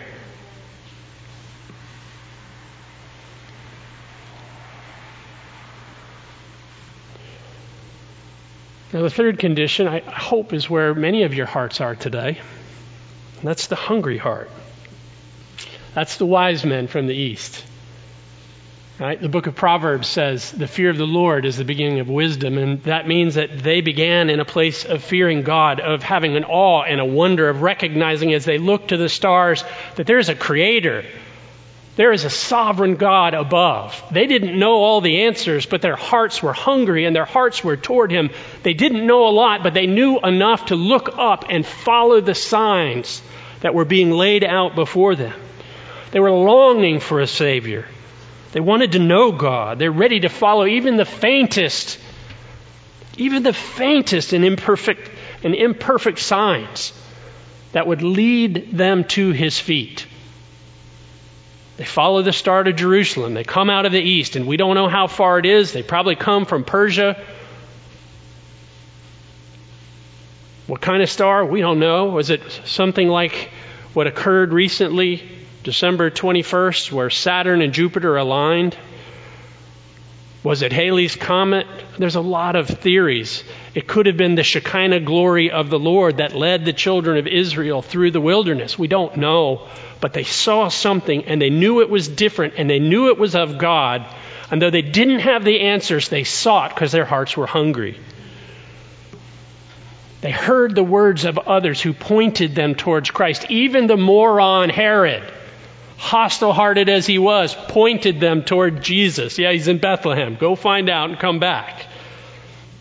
Now, 8.93 9.03
the 9.03 9.09
third 9.09 9.39
condition, 9.39 9.87
I 9.87 9.99
hope, 9.99 10.51
is 10.51 10.69
where 10.69 10.93
many 10.93 11.23
of 11.23 11.33
your 11.33 11.45
hearts 11.45 11.79
are 11.79 11.95
today. 11.95 12.41
That's 13.41 13.67
the 13.67 13.75
hungry 13.75 14.17
heart. 14.17 14.49
That's 15.93 16.17
the 16.17 16.25
wise 16.25 16.65
men 16.65 16.87
from 16.87 17.07
the 17.07 17.15
east. 17.15 17.63
Right? 19.01 19.19
The 19.19 19.29
book 19.29 19.47
of 19.47 19.55
Proverbs 19.55 20.07
says 20.07 20.51
the 20.51 20.67
fear 20.67 20.91
of 20.91 20.97
the 20.97 21.07
Lord 21.07 21.43
is 21.43 21.57
the 21.57 21.65
beginning 21.65 22.01
of 22.01 22.07
wisdom, 22.07 22.59
and 22.59 22.83
that 22.83 23.07
means 23.07 23.33
that 23.33 23.57
they 23.57 23.81
began 23.81 24.29
in 24.29 24.39
a 24.39 24.45
place 24.45 24.85
of 24.85 25.03
fearing 25.03 25.41
God, 25.41 25.79
of 25.79 26.03
having 26.03 26.37
an 26.37 26.43
awe 26.43 26.83
and 26.83 27.01
a 27.01 27.05
wonder, 27.05 27.49
of 27.49 27.63
recognizing 27.63 28.31
as 28.31 28.45
they 28.45 28.59
look 28.59 28.89
to 28.89 28.97
the 28.97 29.09
stars 29.09 29.63
that 29.95 30.05
there's 30.05 30.29
a 30.29 30.35
creator. 30.35 31.03
There 31.95 32.11
is 32.11 32.25
a 32.25 32.29
sovereign 32.29 32.93
God 32.93 33.33
above. 33.33 33.99
They 34.11 34.27
didn't 34.27 34.59
know 34.59 34.73
all 34.73 35.01
the 35.01 35.23
answers, 35.23 35.65
but 35.65 35.81
their 35.81 35.95
hearts 35.95 36.43
were 36.43 36.53
hungry 36.53 37.05
and 37.05 37.15
their 37.15 37.25
hearts 37.25 37.63
were 37.63 37.77
toward 37.77 38.11
Him. 38.11 38.29
They 38.61 38.75
didn't 38.75 39.07
know 39.07 39.25
a 39.25 39.33
lot, 39.33 39.63
but 39.63 39.73
they 39.73 39.87
knew 39.87 40.19
enough 40.19 40.67
to 40.67 40.75
look 40.75 41.17
up 41.17 41.45
and 41.49 41.65
follow 41.65 42.21
the 42.21 42.35
signs 42.35 43.23
that 43.61 43.73
were 43.73 43.83
being 43.83 44.11
laid 44.11 44.43
out 44.43 44.75
before 44.75 45.15
them. 45.15 45.33
They 46.11 46.19
were 46.19 46.29
longing 46.29 46.99
for 46.99 47.19
a 47.19 47.25
Savior. 47.25 47.87
They 48.51 48.59
wanted 48.59 48.93
to 48.93 48.99
know 48.99 49.31
God. 49.31 49.79
They're 49.79 49.91
ready 49.91 50.21
to 50.21 50.29
follow 50.29 50.65
even 50.65 50.97
the 50.97 51.05
faintest, 51.05 51.97
even 53.17 53.43
the 53.43 53.53
faintest 53.53 54.33
and 54.33 54.43
imperfect 54.43 55.09
and 55.43 55.55
imperfect 55.55 56.19
signs 56.19 56.93
that 57.71 57.87
would 57.87 58.03
lead 58.03 58.77
them 58.77 59.05
to 59.05 59.31
his 59.31 59.59
feet. 59.59 60.05
They 61.77 61.85
follow 61.85 62.21
the 62.21 62.33
star 62.33 62.63
to 62.63 62.73
Jerusalem. 62.73 63.33
They 63.33 63.43
come 63.43 63.69
out 63.69 63.85
of 63.85 63.91
the 63.91 64.01
east, 64.01 64.35
and 64.35 64.45
we 64.45 64.57
don't 64.57 64.75
know 64.75 64.89
how 64.89 65.07
far 65.07 65.39
it 65.39 65.45
is. 65.45 65.71
They 65.71 65.81
probably 65.81 66.15
come 66.15 66.45
from 66.45 66.63
Persia. 66.63 67.23
What 70.67 70.81
kind 70.81 71.01
of 71.01 71.09
star? 71.09 71.43
We 71.45 71.61
don't 71.61 71.79
know. 71.79 72.07
Was 72.07 72.29
it 72.29 72.41
something 72.65 73.07
like 73.07 73.49
what 73.93 74.05
occurred 74.05 74.53
recently 74.53 75.40
December 75.63 76.09
21st, 76.09 76.91
where 76.91 77.11
Saturn 77.11 77.61
and 77.61 77.71
Jupiter 77.71 78.17
aligned? 78.17 78.75
Was 80.43 80.63
it 80.63 80.73
Halley's 80.73 81.15
Comet? 81.15 81.67
There's 81.99 82.15
a 82.15 82.21
lot 82.21 82.55
of 82.55 82.67
theories. 82.67 83.43
It 83.75 83.87
could 83.87 84.07
have 84.07 84.17
been 84.17 84.33
the 84.33 84.43
Shekinah 84.43 85.01
glory 85.01 85.51
of 85.51 85.69
the 85.69 85.77
Lord 85.77 86.17
that 86.17 86.35
led 86.35 86.65
the 86.65 86.73
children 86.73 87.17
of 87.17 87.27
Israel 87.27 87.83
through 87.83 88.09
the 88.09 88.21
wilderness. 88.21 88.77
We 88.77 88.87
don't 88.87 89.17
know. 89.17 89.67
But 89.99 90.13
they 90.13 90.23
saw 90.23 90.69
something 90.69 91.25
and 91.25 91.39
they 91.39 91.51
knew 91.51 91.81
it 91.81 91.91
was 91.91 92.07
different 92.07 92.55
and 92.57 92.67
they 92.67 92.79
knew 92.79 93.09
it 93.09 93.19
was 93.19 93.35
of 93.35 93.59
God. 93.59 94.03
And 94.49 94.59
though 94.59 94.71
they 94.71 94.81
didn't 94.81 95.19
have 95.19 95.43
the 95.43 95.59
answers, 95.59 96.09
they 96.09 96.23
sought 96.23 96.73
because 96.73 96.91
their 96.91 97.05
hearts 97.05 97.37
were 97.37 97.45
hungry. 97.45 97.99
They 100.21 100.31
heard 100.31 100.73
the 100.73 100.83
words 100.83 101.23
of 101.25 101.37
others 101.37 101.79
who 101.79 101.93
pointed 101.93 102.55
them 102.55 102.73
towards 102.73 103.11
Christ. 103.11 103.45
Even 103.51 103.85
the 103.85 103.97
moron 103.97 104.69
Herod 104.69 105.23
hostile 106.01 106.51
hearted 106.51 106.89
as 106.89 107.05
he 107.05 107.19
was, 107.19 107.53
pointed 107.53 108.19
them 108.19 108.43
toward 108.43 108.81
Jesus. 108.81 109.37
Yeah, 109.37 109.51
he's 109.51 109.67
in 109.67 109.77
Bethlehem. 109.77 110.35
Go 110.35 110.55
find 110.55 110.89
out 110.89 111.11
and 111.11 111.19
come 111.19 111.37
back. 111.37 111.85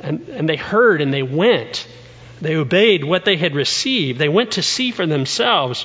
And, 0.01 0.27
and 0.31 0.49
they 0.49 0.57
heard 0.57 1.03
and 1.03 1.13
they 1.13 1.23
went. 1.23 1.87
They 2.41 2.57
obeyed 2.57 3.05
what 3.05 3.27
they 3.27 3.37
had 3.37 3.55
received. 3.55 4.19
They 4.19 4.31
went 4.31 4.53
to 4.53 4.63
see 4.63 4.91
for 4.91 5.05
themselves. 5.05 5.83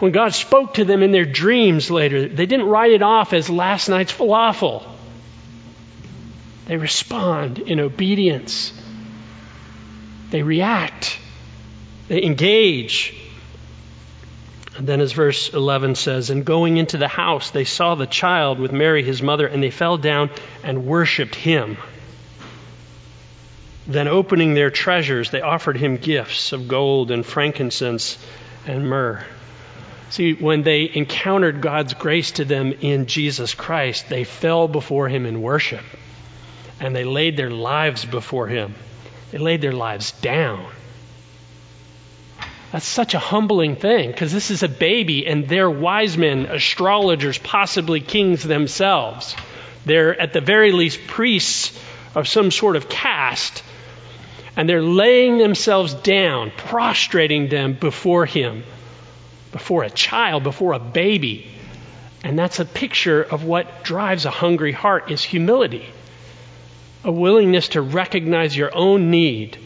When 0.00 0.10
God 0.10 0.34
spoke 0.34 0.74
to 0.74 0.84
them 0.84 1.04
in 1.04 1.12
their 1.12 1.24
dreams 1.24 1.88
later, 1.88 2.28
they 2.28 2.46
didn't 2.46 2.66
write 2.66 2.90
it 2.90 3.02
off 3.02 3.32
as 3.32 3.48
last 3.48 3.88
night's 3.88 4.12
falafel. 4.12 4.84
They 6.66 6.76
respond 6.76 7.60
in 7.60 7.78
obedience. 7.78 8.72
They 10.30 10.42
react. 10.42 11.16
They 12.08 12.24
engage. 12.24 13.14
And 14.76 14.86
then, 14.86 15.00
as 15.00 15.12
verse 15.12 15.54
11 15.54 15.94
says, 15.94 16.28
And 16.28 16.44
going 16.44 16.76
into 16.76 16.98
the 16.98 17.08
house, 17.08 17.50
they 17.50 17.64
saw 17.64 17.94
the 17.94 18.06
child 18.06 18.58
with 18.58 18.72
Mary, 18.72 19.02
his 19.02 19.22
mother, 19.22 19.46
and 19.46 19.62
they 19.62 19.70
fell 19.70 19.96
down 19.96 20.30
and 20.62 20.86
worshiped 20.86 21.34
him. 21.34 21.78
Then, 23.86 24.06
opening 24.06 24.52
their 24.52 24.70
treasures, 24.70 25.30
they 25.30 25.40
offered 25.40 25.76
him 25.78 25.96
gifts 25.96 26.52
of 26.52 26.68
gold 26.68 27.10
and 27.10 27.24
frankincense 27.24 28.18
and 28.66 28.88
myrrh. 28.88 29.24
See, 30.10 30.34
when 30.34 30.62
they 30.62 30.90
encountered 30.92 31.60
God's 31.60 31.94
grace 31.94 32.32
to 32.32 32.44
them 32.44 32.72
in 32.72 33.06
Jesus 33.06 33.54
Christ, 33.54 34.08
they 34.08 34.24
fell 34.24 34.68
before 34.68 35.08
him 35.08 35.24
in 35.24 35.40
worship. 35.40 35.84
And 36.80 36.94
they 36.94 37.04
laid 37.04 37.36
their 37.36 37.50
lives 37.50 38.04
before 38.04 38.46
him. 38.46 38.74
They 39.30 39.38
laid 39.38 39.62
their 39.62 39.72
lives 39.72 40.12
down. 40.12 40.66
That's 42.72 42.86
such 42.86 43.14
a 43.14 43.18
humbling 43.18 43.76
thing 43.76 44.10
because 44.10 44.32
this 44.32 44.50
is 44.50 44.62
a 44.62 44.68
baby 44.68 45.26
and 45.26 45.48
they're 45.48 45.70
wise 45.70 46.18
men, 46.18 46.46
astrologers, 46.46 47.38
possibly 47.38 48.00
kings 48.00 48.42
themselves. 48.42 49.36
They're 49.84 50.20
at 50.20 50.32
the 50.32 50.40
very 50.40 50.72
least 50.72 51.06
priests 51.06 51.78
of 52.14 52.26
some 52.26 52.50
sort 52.50 52.76
of 52.76 52.88
caste. 52.88 53.62
And 54.56 54.68
they're 54.68 54.82
laying 54.82 55.38
themselves 55.38 55.94
down, 55.94 56.50
prostrating 56.56 57.48
them 57.48 57.74
before 57.74 58.26
him, 58.26 58.64
before 59.52 59.84
a 59.84 59.90
child, 59.90 60.42
before 60.42 60.72
a 60.72 60.78
baby. 60.78 61.46
And 62.24 62.38
that's 62.38 62.58
a 62.58 62.64
picture 62.64 63.22
of 63.22 63.44
what 63.44 63.84
drives 63.84 64.24
a 64.24 64.30
hungry 64.30 64.72
heart 64.72 65.10
is 65.10 65.22
humility. 65.22 65.86
A 67.04 67.12
willingness 67.12 67.68
to 67.68 67.82
recognize 67.82 68.56
your 68.56 68.74
own 68.74 69.10
need 69.10 69.58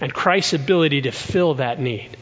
and 0.00 0.12
Christ's 0.12 0.52
ability 0.52 1.02
to 1.02 1.10
fill 1.10 1.54
that 1.54 1.80
need. 1.80 2.16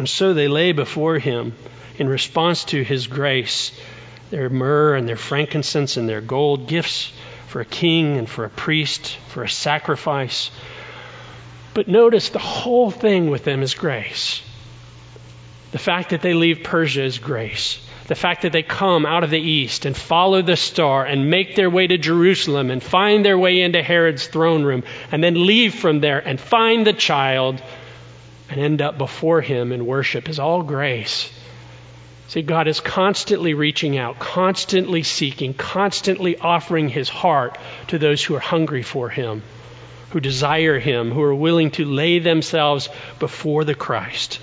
And 0.00 0.08
so 0.08 0.32
they 0.32 0.48
lay 0.48 0.72
before 0.72 1.18
him 1.18 1.52
in 1.98 2.08
response 2.08 2.64
to 2.64 2.82
his 2.82 3.06
grace 3.06 3.70
their 4.30 4.48
myrrh 4.48 4.94
and 4.94 5.06
their 5.06 5.18
frankincense 5.18 5.98
and 5.98 6.08
their 6.08 6.22
gold, 6.22 6.68
gifts 6.68 7.12
for 7.48 7.60
a 7.60 7.66
king 7.66 8.16
and 8.16 8.26
for 8.26 8.46
a 8.46 8.48
priest, 8.48 9.18
for 9.28 9.44
a 9.44 9.48
sacrifice. 9.50 10.50
But 11.74 11.86
notice 11.86 12.30
the 12.30 12.38
whole 12.38 12.90
thing 12.90 13.28
with 13.28 13.44
them 13.44 13.62
is 13.62 13.74
grace. 13.74 14.40
The 15.72 15.78
fact 15.78 16.10
that 16.10 16.22
they 16.22 16.32
leave 16.32 16.62
Persia 16.62 17.02
is 17.02 17.18
grace. 17.18 17.78
The 18.06 18.14
fact 18.14 18.40
that 18.40 18.52
they 18.52 18.62
come 18.62 19.04
out 19.04 19.22
of 19.22 19.28
the 19.28 19.38
east 19.38 19.84
and 19.84 19.94
follow 19.94 20.40
the 20.40 20.56
star 20.56 21.04
and 21.04 21.28
make 21.28 21.56
their 21.56 21.68
way 21.68 21.86
to 21.86 21.98
Jerusalem 21.98 22.70
and 22.70 22.82
find 22.82 23.22
their 23.22 23.38
way 23.38 23.60
into 23.60 23.82
Herod's 23.82 24.26
throne 24.26 24.62
room 24.62 24.82
and 25.12 25.22
then 25.22 25.46
leave 25.46 25.74
from 25.74 26.00
there 26.00 26.26
and 26.26 26.40
find 26.40 26.86
the 26.86 26.94
child 26.94 27.62
and 28.50 28.60
end 28.60 28.82
up 28.82 28.98
before 28.98 29.40
him 29.40 29.72
in 29.72 29.86
worship 29.86 30.28
is 30.28 30.38
all 30.38 30.62
grace. 30.62 31.32
See, 32.28 32.42
God 32.42 32.68
is 32.68 32.80
constantly 32.80 33.54
reaching 33.54 33.96
out, 33.96 34.18
constantly 34.18 35.02
seeking, 35.02 35.54
constantly 35.54 36.36
offering 36.38 36.88
his 36.88 37.08
heart 37.08 37.58
to 37.88 37.98
those 37.98 38.22
who 38.22 38.34
are 38.34 38.40
hungry 38.40 38.82
for 38.82 39.08
him, 39.08 39.42
who 40.10 40.20
desire 40.20 40.78
him, 40.78 41.10
who 41.10 41.22
are 41.22 41.34
willing 41.34 41.70
to 41.72 41.84
lay 41.84 42.18
themselves 42.18 42.88
before 43.18 43.64
the 43.64 43.74
Christ. 43.74 44.40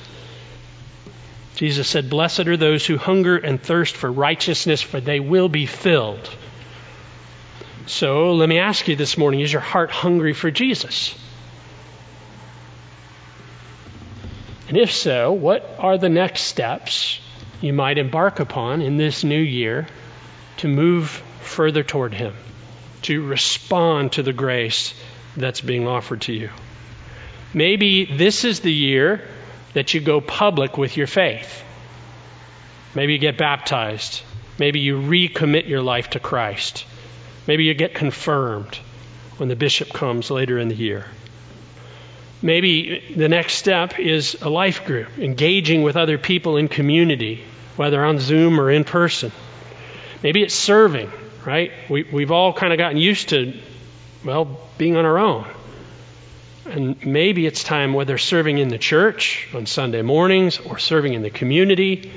Jesus 1.56 1.88
said, 1.88 2.10
Blessed 2.10 2.48
are 2.48 2.58
those 2.58 2.86
who 2.86 2.98
hunger 2.98 3.38
and 3.38 3.62
thirst 3.62 3.96
for 3.96 4.12
righteousness, 4.12 4.82
for 4.82 5.00
they 5.00 5.20
will 5.20 5.50
be 5.50 5.66
filled. 5.66 6.30
So 7.88 8.34
let 8.34 8.48
me 8.48 8.60
ask 8.60 8.88
you 8.88 8.96
this 8.96 9.18
morning 9.18 9.40
is 9.40 9.52
your 9.52 9.62
heart 9.62 9.92
hungry 9.92 10.34
for 10.34 10.52
Jesus? 10.52 11.18
And 14.68 14.78
if 14.78 14.92
so, 14.92 15.32
what 15.32 15.78
are 15.80 15.98
the 15.98 16.10
next 16.10 16.42
steps 16.42 17.20
you 17.62 17.74
might 17.74 17.98
embark 17.98 18.40
upon 18.40 18.82
in 18.82 18.98
this 18.98 19.24
new 19.24 19.40
year 19.40 19.88
to 20.58 20.68
move 20.68 21.10
further 21.42 21.84
toward 21.84 22.14
Him, 22.14 22.34
to 23.04 23.26
respond 23.26 24.14
to 24.14 24.24
the 24.24 24.34
grace 24.34 24.94
that's 25.38 25.62
being 25.62 25.88
offered 25.88 26.22
to 26.22 26.34
you? 26.34 26.50
Maybe 27.54 28.06
this 28.06 28.44
is 28.44 28.60
the 28.60 28.74
year 28.74 29.22
that 29.74 29.94
you 29.94 30.02
go 30.02 30.20
public 30.20 30.78
with 30.78 30.98
your 30.98 31.08
faith. 31.08 31.64
Maybe 32.94 33.14
you 33.14 33.20
get 33.20 33.38
baptized. 33.38 34.22
Maybe 34.60 34.80
you 34.80 35.00
recommit 35.00 35.68
your 35.68 35.82
life 35.82 36.10
to 36.12 36.20
Christ. 36.20 36.86
Maybe 37.46 37.64
you 37.64 37.74
get 37.74 37.94
confirmed 37.94 38.76
when 39.38 39.50
the 39.50 39.56
bishop 39.56 39.94
comes 39.94 40.30
later 40.30 40.58
in 40.58 40.68
the 40.68 40.76
year. 40.76 41.06
Maybe 42.42 43.04
the 43.16 43.30
next 43.30 43.56
step 43.56 44.00
is 44.00 44.38
a 44.42 44.50
life 44.50 44.86
group, 44.86 45.18
engaging 45.18 45.82
with 45.82 45.96
other 45.96 46.20
people 46.20 46.58
in 46.58 46.68
community, 46.68 47.44
whether 47.76 48.04
on 48.04 48.20
Zoom 48.20 48.60
or 48.60 48.70
in 48.70 48.84
person. 48.84 49.32
Maybe 50.22 50.44
it's 50.44 50.54
serving, 50.54 51.12
right? 51.46 51.72
We, 51.90 52.04
we've 52.04 52.32
all 52.32 52.54
kind 52.54 52.74
of 52.74 52.78
gotten 52.78 52.98
used 52.98 53.30
to, 53.30 53.58
well, 54.24 54.60
being 54.78 54.98
on 54.98 55.06
our 55.06 55.18
own. 55.18 55.48
And 56.66 57.04
maybe 57.04 57.48
it's 57.48 57.64
time, 57.64 57.94
whether 57.94 58.18
serving 58.20 58.60
in 58.60 58.68
the 58.68 58.78
church 58.78 59.48
on 59.56 59.66
Sunday 59.66 60.04
mornings 60.04 60.60
or 60.60 60.78
serving 60.78 61.14
in 61.14 61.24
the 61.24 61.30
community, 61.32 62.12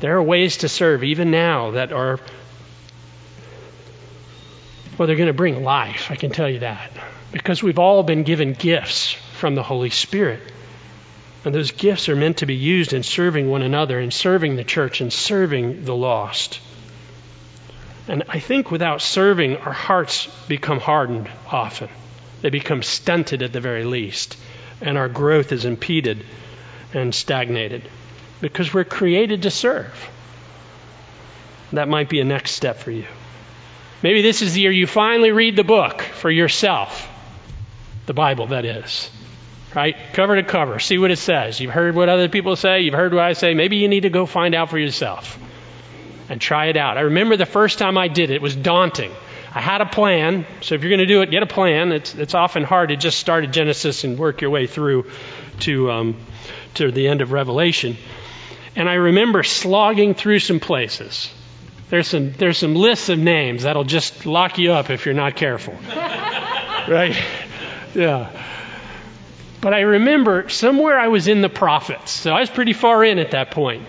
there 0.00 0.16
are 0.16 0.22
ways 0.22 0.58
to 0.58 0.68
serve 0.68 1.02
even 1.02 1.32
now 1.32 1.72
that 1.72 1.92
are, 1.92 2.20
well, 4.96 5.08
they're 5.08 5.16
going 5.16 5.28
to 5.28 5.32
bring 5.32 5.64
life, 5.64 6.10
I 6.10 6.16
can 6.16 6.30
tell 6.30 6.48
you 6.48 6.60
that. 6.60 6.92
Because 7.32 7.64
we've 7.64 7.80
all 7.80 8.04
been 8.04 8.22
given 8.22 8.52
gifts 8.52 9.16
from 9.44 9.54
the 9.54 9.62
Holy 9.62 9.90
Spirit. 9.90 10.40
And 11.44 11.54
those 11.54 11.72
gifts 11.72 12.08
are 12.08 12.16
meant 12.16 12.38
to 12.38 12.46
be 12.46 12.54
used 12.54 12.94
in 12.94 13.02
serving 13.02 13.50
one 13.50 13.60
another, 13.60 14.00
in 14.00 14.10
serving 14.10 14.56
the 14.56 14.64
church, 14.64 15.02
and 15.02 15.12
serving 15.12 15.84
the 15.84 15.94
lost. 15.94 16.60
And 18.08 18.22
I 18.26 18.38
think 18.38 18.70
without 18.70 19.02
serving, 19.02 19.58
our 19.58 19.74
hearts 19.74 20.28
become 20.48 20.80
hardened 20.80 21.28
often. 21.52 21.90
They 22.40 22.48
become 22.48 22.82
stunted 22.82 23.42
at 23.42 23.52
the 23.52 23.60
very 23.60 23.84
least, 23.84 24.38
and 24.80 24.96
our 24.96 25.10
growth 25.10 25.52
is 25.52 25.66
impeded 25.66 26.24
and 26.94 27.14
stagnated 27.14 27.82
because 28.40 28.72
we're 28.72 28.84
created 28.84 29.42
to 29.42 29.50
serve. 29.50 30.08
That 31.74 31.88
might 31.88 32.08
be 32.08 32.20
a 32.20 32.24
next 32.24 32.52
step 32.52 32.78
for 32.78 32.92
you. 32.92 33.04
Maybe 34.02 34.22
this 34.22 34.40
is 34.40 34.54
the 34.54 34.62
year 34.62 34.72
you 34.72 34.86
finally 34.86 35.32
read 35.32 35.54
the 35.54 35.64
book 35.64 36.00
for 36.00 36.30
yourself. 36.30 37.10
The 38.06 38.14
Bible, 38.14 38.46
that 38.46 38.64
is. 38.64 39.10
Right? 39.74 39.96
Cover 40.12 40.36
to 40.36 40.44
cover. 40.44 40.78
See 40.78 40.98
what 40.98 41.10
it 41.10 41.18
says. 41.18 41.58
You've 41.58 41.72
heard 41.72 41.96
what 41.96 42.08
other 42.08 42.28
people 42.28 42.54
say. 42.54 42.82
You've 42.82 42.94
heard 42.94 43.12
what 43.12 43.24
I 43.24 43.32
say. 43.32 43.54
Maybe 43.54 43.76
you 43.76 43.88
need 43.88 44.02
to 44.02 44.10
go 44.10 44.24
find 44.24 44.54
out 44.54 44.70
for 44.70 44.78
yourself 44.78 45.38
and 46.28 46.40
try 46.40 46.66
it 46.66 46.76
out. 46.76 46.96
I 46.96 47.02
remember 47.02 47.36
the 47.36 47.46
first 47.46 47.78
time 47.78 47.98
I 47.98 48.08
did 48.08 48.30
it, 48.30 48.34
it 48.34 48.42
was 48.42 48.54
daunting. 48.54 49.12
I 49.52 49.60
had 49.60 49.80
a 49.80 49.86
plan. 49.86 50.46
So 50.62 50.74
if 50.74 50.82
you're 50.82 50.90
going 50.90 51.00
to 51.00 51.06
do 51.06 51.22
it, 51.22 51.30
get 51.30 51.42
a 51.42 51.46
plan. 51.46 51.92
It's, 51.92 52.14
it's 52.14 52.34
often 52.34 52.64
hard 52.64 52.88
to 52.88 52.96
just 52.96 53.18
start 53.18 53.44
at 53.44 53.52
Genesis 53.52 54.04
and 54.04 54.18
work 54.18 54.40
your 54.40 54.50
way 54.50 54.66
through 54.66 55.10
to, 55.60 55.90
um, 55.90 56.16
to 56.74 56.90
the 56.90 57.06
end 57.08 57.20
of 57.20 57.32
Revelation. 57.32 57.96
And 58.76 58.88
I 58.88 58.94
remember 58.94 59.44
slogging 59.44 60.14
through 60.14 60.40
some 60.40 60.58
places. 60.58 61.32
There's 61.90 62.08
some, 62.08 62.32
there's 62.32 62.58
some 62.58 62.74
lists 62.74 63.08
of 63.08 63.18
names 63.18 63.62
that'll 63.62 63.84
just 63.84 64.26
lock 64.26 64.58
you 64.58 64.72
up 64.72 64.90
if 64.90 65.06
you're 65.06 65.14
not 65.14 65.36
careful. 65.36 65.74
right? 65.94 67.16
Yeah. 67.94 68.30
But 69.64 69.72
I 69.72 69.80
remember 69.80 70.50
somewhere 70.50 71.00
I 71.00 71.08
was 71.08 71.26
in 71.26 71.40
the 71.40 71.48
prophets. 71.48 72.12
So 72.12 72.34
I 72.34 72.40
was 72.40 72.50
pretty 72.50 72.74
far 72.74 73.02
in 73.02 73.18
at 73.18 73.30
that 73.30 73.50
point. 73.50 73.86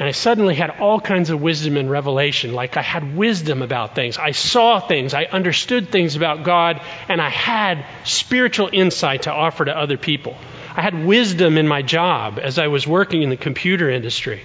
And 0.00 0.08
I 0.08 0.10
suddenly 0.10 0.56
had 0.56 0.80
all 0.80 0.98
kinds 0.98 1.30
of 1.30 1.40
wisdom 1.40 1.76
and 1.76 1.88
revelation. 1.88 2.54
Like 2.54 2.76
I 2.76 2.82
had 2.82 3.16
wisdom 3.16 3.62
about 3.62 3.94
things. 3.94 4.18
I 4.18 4.32
saw 4.32 4.80
things. 4.80 5.14
I 5.14 5.26
understood 5.26 5.92
things 5.92 6.16
about 6.16 6.42
God. 6.42 6.80
And 7.08 7.22
I 7.22 7.28
had 7.28 7.86
spiritual 8.02 8.68
insight 8.72 9.22
to 9.22 9.32
offer 9.32 9.64
to 9.64 9.78
other 9.78 9.96
people. 9.96 10.36
I 10.74 10.82
had 10.82 11.06
wisdom 11.06 11.56
in 11.56 11.68
my 11.68 11.82
job 11.82 12.40
as 12.42 12.58
I 12.58 12.66
was 12.66 12.84
working 12.84 13.22
in 13.22 13.30
the 13.30 13.36
computer 13.36 13.88
industry 13.88 14.42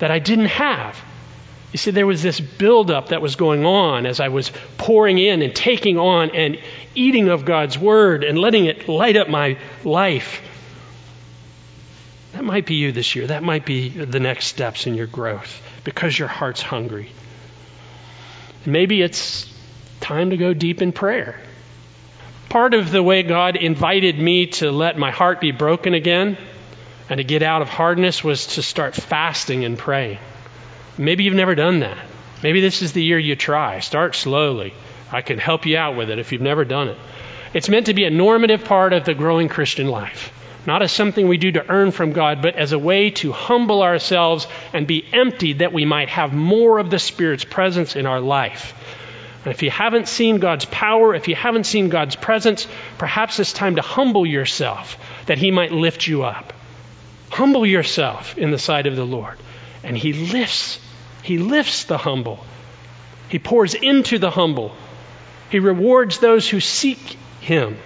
that 0.00 0.10
I 0.10 0.18
didn't 0.18 0.46
have. 0.46 1.00
You 1.72 1.78
see, 1.78 1.90
there 1.90 2.06
was 2.06 2.22
this 2.22 2.40
buildup 2.40 3.08
that 3.08 3.20
was 3.20 3.36
going 3.36 3.66
on 3.66 4.06
as 4.06 4.20
I 4.20 4.28
was 4.28 4.50
pouring 4.78 5.18
in 5.18 5.42
and 5.42 5.54
taking 5.54 5.98
on 5.98 6.30
and 6.30 6.58
eating 6.94 7.28
of 7.28 7.44
God's 7.44 7.78
Word 7.78 8.24
and 8.24 8.38
letting 8.38 8.64
it 8.64 8.88
light 8.88 9.16
up 9.16 9.28
my 9.28 9.58
life. 9.84 10.40
That 12.32 12.44
might 12.44 12.64
be 12.64 12.76
you 12.76 12.92
this 12.92 13.14
year. 13.14 13.26
That 13.26 13.42
might 13.42 13.66
be 13.66 13.88
the 13.88 14.20
next 14.20 14.46
steps 14.46 14.86
in 14.86 14.94
your 14.94 15.06
growth 15.06 15.60
because 15.84 16.18
your 16.18 16.28
heart's 16.28 16.62
hungry. 16.62 17.10
Maybe 18.64 19.02
it's 19.02 19.52
time 20.00 20.30
to 20.30 20.36
go 20.36 20.54
deep 20.54 20.80
in 20.80 20.92
prayer. 20.92 21.40
Part 22.48 22.72
of 22.72 22.90
the 22.90 23.02
way 23.02 23.22
God 23.22 23.56
invited 23.56 24.18
me 24.18 24.46
to 24.46 24.70
let 24.70 24.96
my 24.96 25.10
heart 25.10 25.40
be 25.40 25.52
broken 25.52 25.92
again 25.92 26.38
and 27.10 27.18
to 27.18 27.24
get 27.24 27.42
out 27.42 27.60
of 27.60 27.68
hardness 27.68 28.24
was 28.24 28.46
to 28.54 28.62
start 28.62 28.94
fasting 28.94 29.64
and 29.64 29.76
praying. 29.76 30.18
Maybe 30.98 31.24
you've 31.24 31.34
never 31.34 31.54
done 31.54 31.80
that. 31.80 31.98
Maybe 32.42 32.60
this 32.60 32.82
is 32.82 32.92
the 32.92 33.02
year 33.02 33.18
you 33.18 33.36
try. 33.36 33.80
Start 33.80 34.14
slowly. 34.14 34.74
I 35.10 35.22
can 35.22 35.38
help 35.38 35.64
you 35.64 35.78
out 35.78 35.96
with 35.96 36.10
it 36.10 36.18
if 36.18 36.32
you've 36.32 36.42
never 36.42 36.64
done 36.64 36.88
it. 36.88 36.98
It's 37.54 37.68
meant 37.68 37.86
to 37.86 37.94
be 37.94 38.04
a 38.04 38.10
normative 38.10 38.64
part 38.64 38.92
of 38.92 39.04
the 39.04 39.14
growing 39.14 39.48
Christian 39.48 39.88
life 39.88 40.32
not 40.68 40.82
as 40.82 40.92
something 40.92 41.26
we 41.26 41.38
do 41.38 41.52
to 41.52 41.70
earn 41.70 41.92
from 41.92 42.12
God, 42.12 42.42
but 42.42 42.54
as 42.54 42.72
a 42.72 42.78
way 42.78 43.08
to 43.08 43.32
humble 43.32 43.82
ourselves 43.82 44.46
and 44.74 44.86
be 44.86 45.02
emptied 45.14 45.60
that 45.60 45.72
we 45.72 45.86
might 45.86 46.10
have 46.10 46.34
more 46.34 46.78
of 46.78 46.90
the 46.90 46.98
Spirit's 46.98 47.44
presence 47.44 47.96
in 47.96 48.04
our 48.04 48.20
life. 48.20 48.74
And 49.46 49.54
if 49.54 49.62
you 49.62 49.70
haven't 49.70 50.08
seen 50.08 50.40
God's 50.40 50.66
power, 50.66 51.14
if 51.14 51.26
you 51.26 51.34
haven't 51.34 51.64
seen 51.64 51.88
God's 51.88 52.16
presence, 52.16 52.66
perhaps 52.98 53.40
it's 53.40 53.54
time 53.54 53.76
to 53.76 53.82
humble 53.82 54.26
yourself 54.26 54.98
that 55.24 55.38
He 55.38 55.50
might 55.50 55.72
lift 55.72 56.06
you 56.06 56.24
up. 56.24 56.52
Humble 57.30 57.64
yourself 57.64 58.36
in 58.36 58.50
the 58.50 58.58
sight 58.58 58.86
of 58.86 58.94
the 58.94 59.06
Lord. 59.06 59.38
And 59.82 59.96
He 59.96 60.12
lifts, 60.12 60.78
He 61.28 61.36
lifts 61.36 61.84
the 61.84 61.98
humble. 61.98 62.38
He 63.28 63.38
pours 63.38 63.74
into 63.74 64.18
the 64.18 64.30
humble. 64.30 64.74
He 65.50 65.58
rewards 65.58 66.20
those 66.20 66.48
who 66.48 66.58
seek 66.58 67.18
Him. 67.42 67.76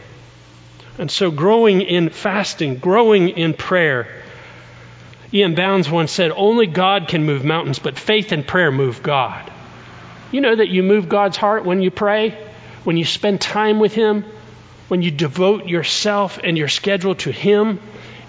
And 0.97 1.11
so, 1.11 1.33
growing 1.33 1.81
in 1.81 2.11
fasting, 2.11 2.77
growing 2.77 3.31
in 3.31 3.55
prayer. 3.55 4.07
E.M. 5.35 5.57
Bounds 5.57 5.91
once 5.91 6.13
said, 6.13 6.31
Only 6.31 6.69
God 6.69 7.09
can 7.09 7.25
move 7.25 7.45
mountains, 7.45 7.81
but 7.81 7.99
faith 7.99 8.31
and 8.31 8.47
prayer 8.47 8.71
move 8.71 9.03
God. 9.03 9.51
You 10.31 10.41
know 10.41 10.55
that 10.55 10.69
you 10.69 10.85
move 10.85 11.09
God's 11.09 11.37
heart 11.37 11.65
when 11.65 11.83
you 11.83 11.91
pray, 11.91 12.39
when 12.85 12.97
you 12.97 13.05
spend 13.05 13.41
time 13.41 13.81
with 13.81 13.93
Him, 13.93 14.25
when 14.87 15.03
you 15.03 15.11
devote 15.11 15.67
yourself 15.67 16.39
and 16.45 16.57
your 16.57 16.69
schedule 16.69 17.17
to 17.17 17.33
Him 17.33 17.81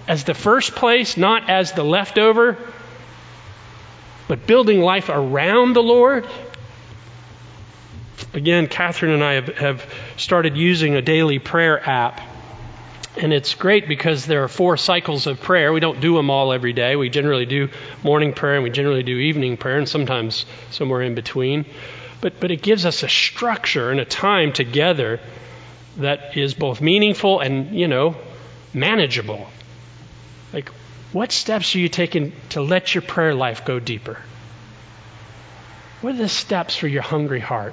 as 0.08 0.24
the 0.24 0.34
first 0.34 0.74
place, 0.74 1.16
not 1.16 1.48
as 1.48 1.70
the 1.70 1.84
leftover. 1.84 2.58
But 4.26 4.46
building 4.46 4.80
life 4.80 5.08
around 5.08 5.74
the 5.74 5.82
Lord, 5.82 6.26
again, 8.32 8.66
Catherine 8.66 9.12
and 9.12 9.22
I 9.22 9.34
have, 9.34 9.48
have 9.56 9.94
started 10.16 10.56
using 10.56 10.94
a 10.94 11.02
daily 11.02 11.38
prayer 11.38 11.86
app. 11.88 12.20
And 13.16 13.32
it's 13.32 13.54
great 13.54 13.86
because 13.86 14.26
there 14.26 14.42
are 14.42 14.48
four 14.48 14.76
cycles 14.76 15.26
of 15.26 15.40
prayer. 15.40 15.72
We 15.72 15.80
don't 15.80 16.00
do 16.00 16.16
them 16.16 16.30
all 16.30 16.52
every 16.52 16.72
day. 16.72 16.96
We 16.96 17.10
generally 17.10 17.46
do 17.46 17.68
morning 18.02 18.32
prayer 18.32 18.54
and 18.54 18.64
we 18.64 18.70
generally 18.70 19.04
do 19.04 19.16
evening 19.16 19.56
prayer 19.56 19.78
and 19.78 19.88
sometimes 19.88 20.46
somewhere 20.70 21.02
in 21.02 21.14
between. 21.14 21.64
But, 22.20 22.40
but 22.40 22.50
it 22.50 22.62
gives 22.62 22.84
us 22.86 23.02
a 23.02 23.08
structure 23.08 23.90
and 23.90 24.00
a 24.00 24.04
time 24.04 24.52
together 24.52 25.20
that 25.98 26.36
is 26.36 26.54
both 26.54 26.80
meaningful 26.80 27.38
and, 27.38 27.78
you 27.78 27.86
know, 27.86 28.16
manageable. 28.72 29.46
What 31.14 31.30
steps 31.30 31.76
are 31.76 31.78
you 31.78 31.88
taking 31.88 32.32
to 32.48 32.60
let 32.60 32.92
your 32.92 33.02
prayer 33.02 33.36
life 33.36 33.64
go 33.64 33.78
deeper? 33.78 34.18
What 36.00 36.14
are 36.14 36.18
the 36.18 36.28
steps 36.28 36.74
for 36.74 36.88
your 36.88 37.02
hungry 37.02 37.38
heart 37.38 37.72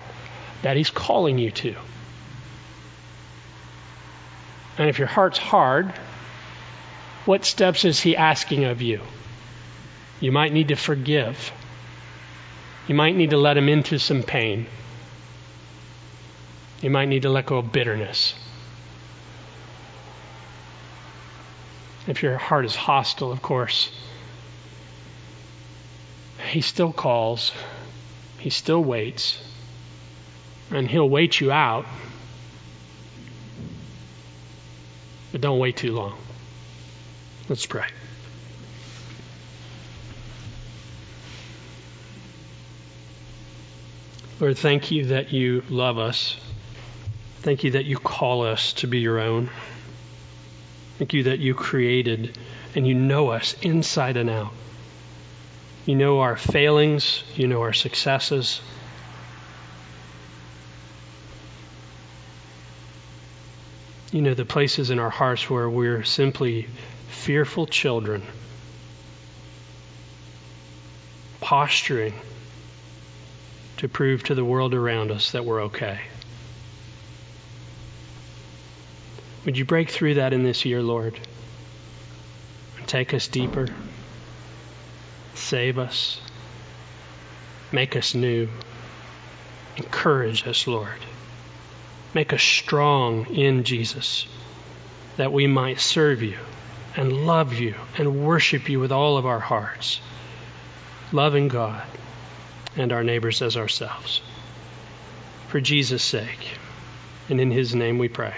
that 0.61 0.77
He's 0.77 0.91
calling 0.91 1.39
you 1.39 1.49
to? 1.49 1.75
And 4.77 4.89
if 4.89 4.99
your 4.99 5.07
heart's 5.07 5.39
hard, 5.39 5.91
what 7.25 7.43
steps 7.43 7.83
is 7.83 7.99
He 7.99 8.15
asking 8.15 8.65
of 8.65 8.83
you? 8.83 9.01
You 10.19 10.31
might 10.31 10.53
need 10.53 10.67
to 10.67 10.75
forgive. 10.75 11.51
You 12.87 12.93
might 12.93 13.15
need 13.15 13.31
to 13.31 13.37
let 13.37 13.57
Him 13.57 13.69
into 13.69 13.97
some 13.97 14.21
pain. 14.21 14.67
You 16.79 16.91
might 16.91 17.07
need 17.07 17.23
to 17.23 17.31
let 17.31 17.47
go 17.47 17.57
of 17.57 17.71
bitterness. 17.71 18.35
If 22.07 22.23
your 22.23 22.37
heart 22.37 22.65
is 22.65 22.75
hostile, 22.75 23.31
of 23.31 23.41
course, 23.41 23.91
He 26.49 26.61
still 26.61 26.91
calls, 26.91 27.51
He 28.39 28.49
still 28.49 28.83
waits, 28.83 29.37
and 30.71 30.87
He'll 30.87 31.09
wait 31.09 31.39
you 31.39 31.51
out. 31.51 31.85
But 35.31 35.41
don't 35.41 35.59
wait 35.59 35.77
too 35.77 35.93
long. 35.93 36.17
Let's 37.47 37.65
pray. 37.65 37.85
Lord, 44.39 44.57
thank 44.57 44.89
you 44.89 45.05
that 45.05 45.31
you 45.31 45.63
love 45.69 45.99
us. 45.99 46.35
Thank 47.41 47.63
you 47.63 47.71
that 47.71 47.85
you 47.85 47.97
call 47.97 48.43
us 48.43 48.73
to 48.73 48.87
be 48.87 48.99
your 48.99 49.19
own. 49.19 49.51
Thank 51.01 51.13
you 51.13 51.23
that 51.23 51.39
you 51.39 51.55
created 51.55 52.37
and 52.75 52.85
you 52.85 52.93
know 52.93 53.29
us 53.29 53.55
inside 53.63 54.17
and 54.17 54.29
out. 54.29 54.51
You 55.87 55.95
know 55.95 56.19
our 56.19 56.37
failings, 56.37 57.23
you 57.35 57.47
know 57.47 57.61
our 57.61 57.73
successes. 57.73 58.61
You 64.11 64.21
know 64.21 64.35
the 64.35 64.45
places 64.45 64.91
in 64.91 64.99
our 64.99 65.09
hearts 65.09 65.49
where 65.49 65.67
we're 65.67 66.03
simply 66.03 66.67
fearful 67.07 67.65
children, 67.65 68.21
posturing 71.39 72.13
to 73.77 73.87
prove 73.87 74.21
to 74.25 74.35
the 74.35 74.45
world 74.45 74.75
around 74.75 75.09
us 75.09 75.31
that 75.31 75.45
we're 75.45 75.63
okay. 75.63 75.99
Would 79.45 79.57
you 79.57 79.65
break 79.65 79.89
through 79.89 80.15
that 80.15 80.33
in 80.33 80.43
this 80.43 80.65
year, 80.65 80.81
Lord? 80.81 81.19
Take 82.85 83.13
us 83.13 83.27
deeper. 83.27 83.67
Save 85.33 85.79
us. 85.79 86.21
Make 87.71 87.95
us 87.95 88.13
new. 88.13 88.49
Encourage 89.77 90.45
us, 90.47 90.67
Lord. 90.67 90.99
Make 92.13 92.33
us 92.33 92.43
strong 92.43 93.25
in 93.27 93.63
Jesus 93.63 94.27
that 95.17 95.31
we 95.31 95.47
might 95.47 95.79
serve 95.79 96.21
you 96.21 96.37
and 96.95 97.25
love 97.25 97.53
you 97.53 97.75
and 97.97 98.25
worship 98.25 98.69
you 98.69 98.79
with 98.79 98.91
all 98.91 99.17
of 99.17 99.25
our 99.25 99.39
hearts, 99.39 100.01
loving 101.11 101.47
God 101.47 101.85
and 102.75 102.91
our 102.91 103.03
neighbors 103.03 103.41
as 103.41 103.57
ourselves. 103.57 104.21
For 105.47 105.61
Jesus' 105.61 106.03
sake, 106.03 106.57
and 107.29 107.39
in 107.39 107.51
his 107.51 107.73
name 107.75 107.97
we 107.97 108.07
pray. 108.07 108.35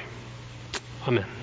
Amen. 1.08 1.43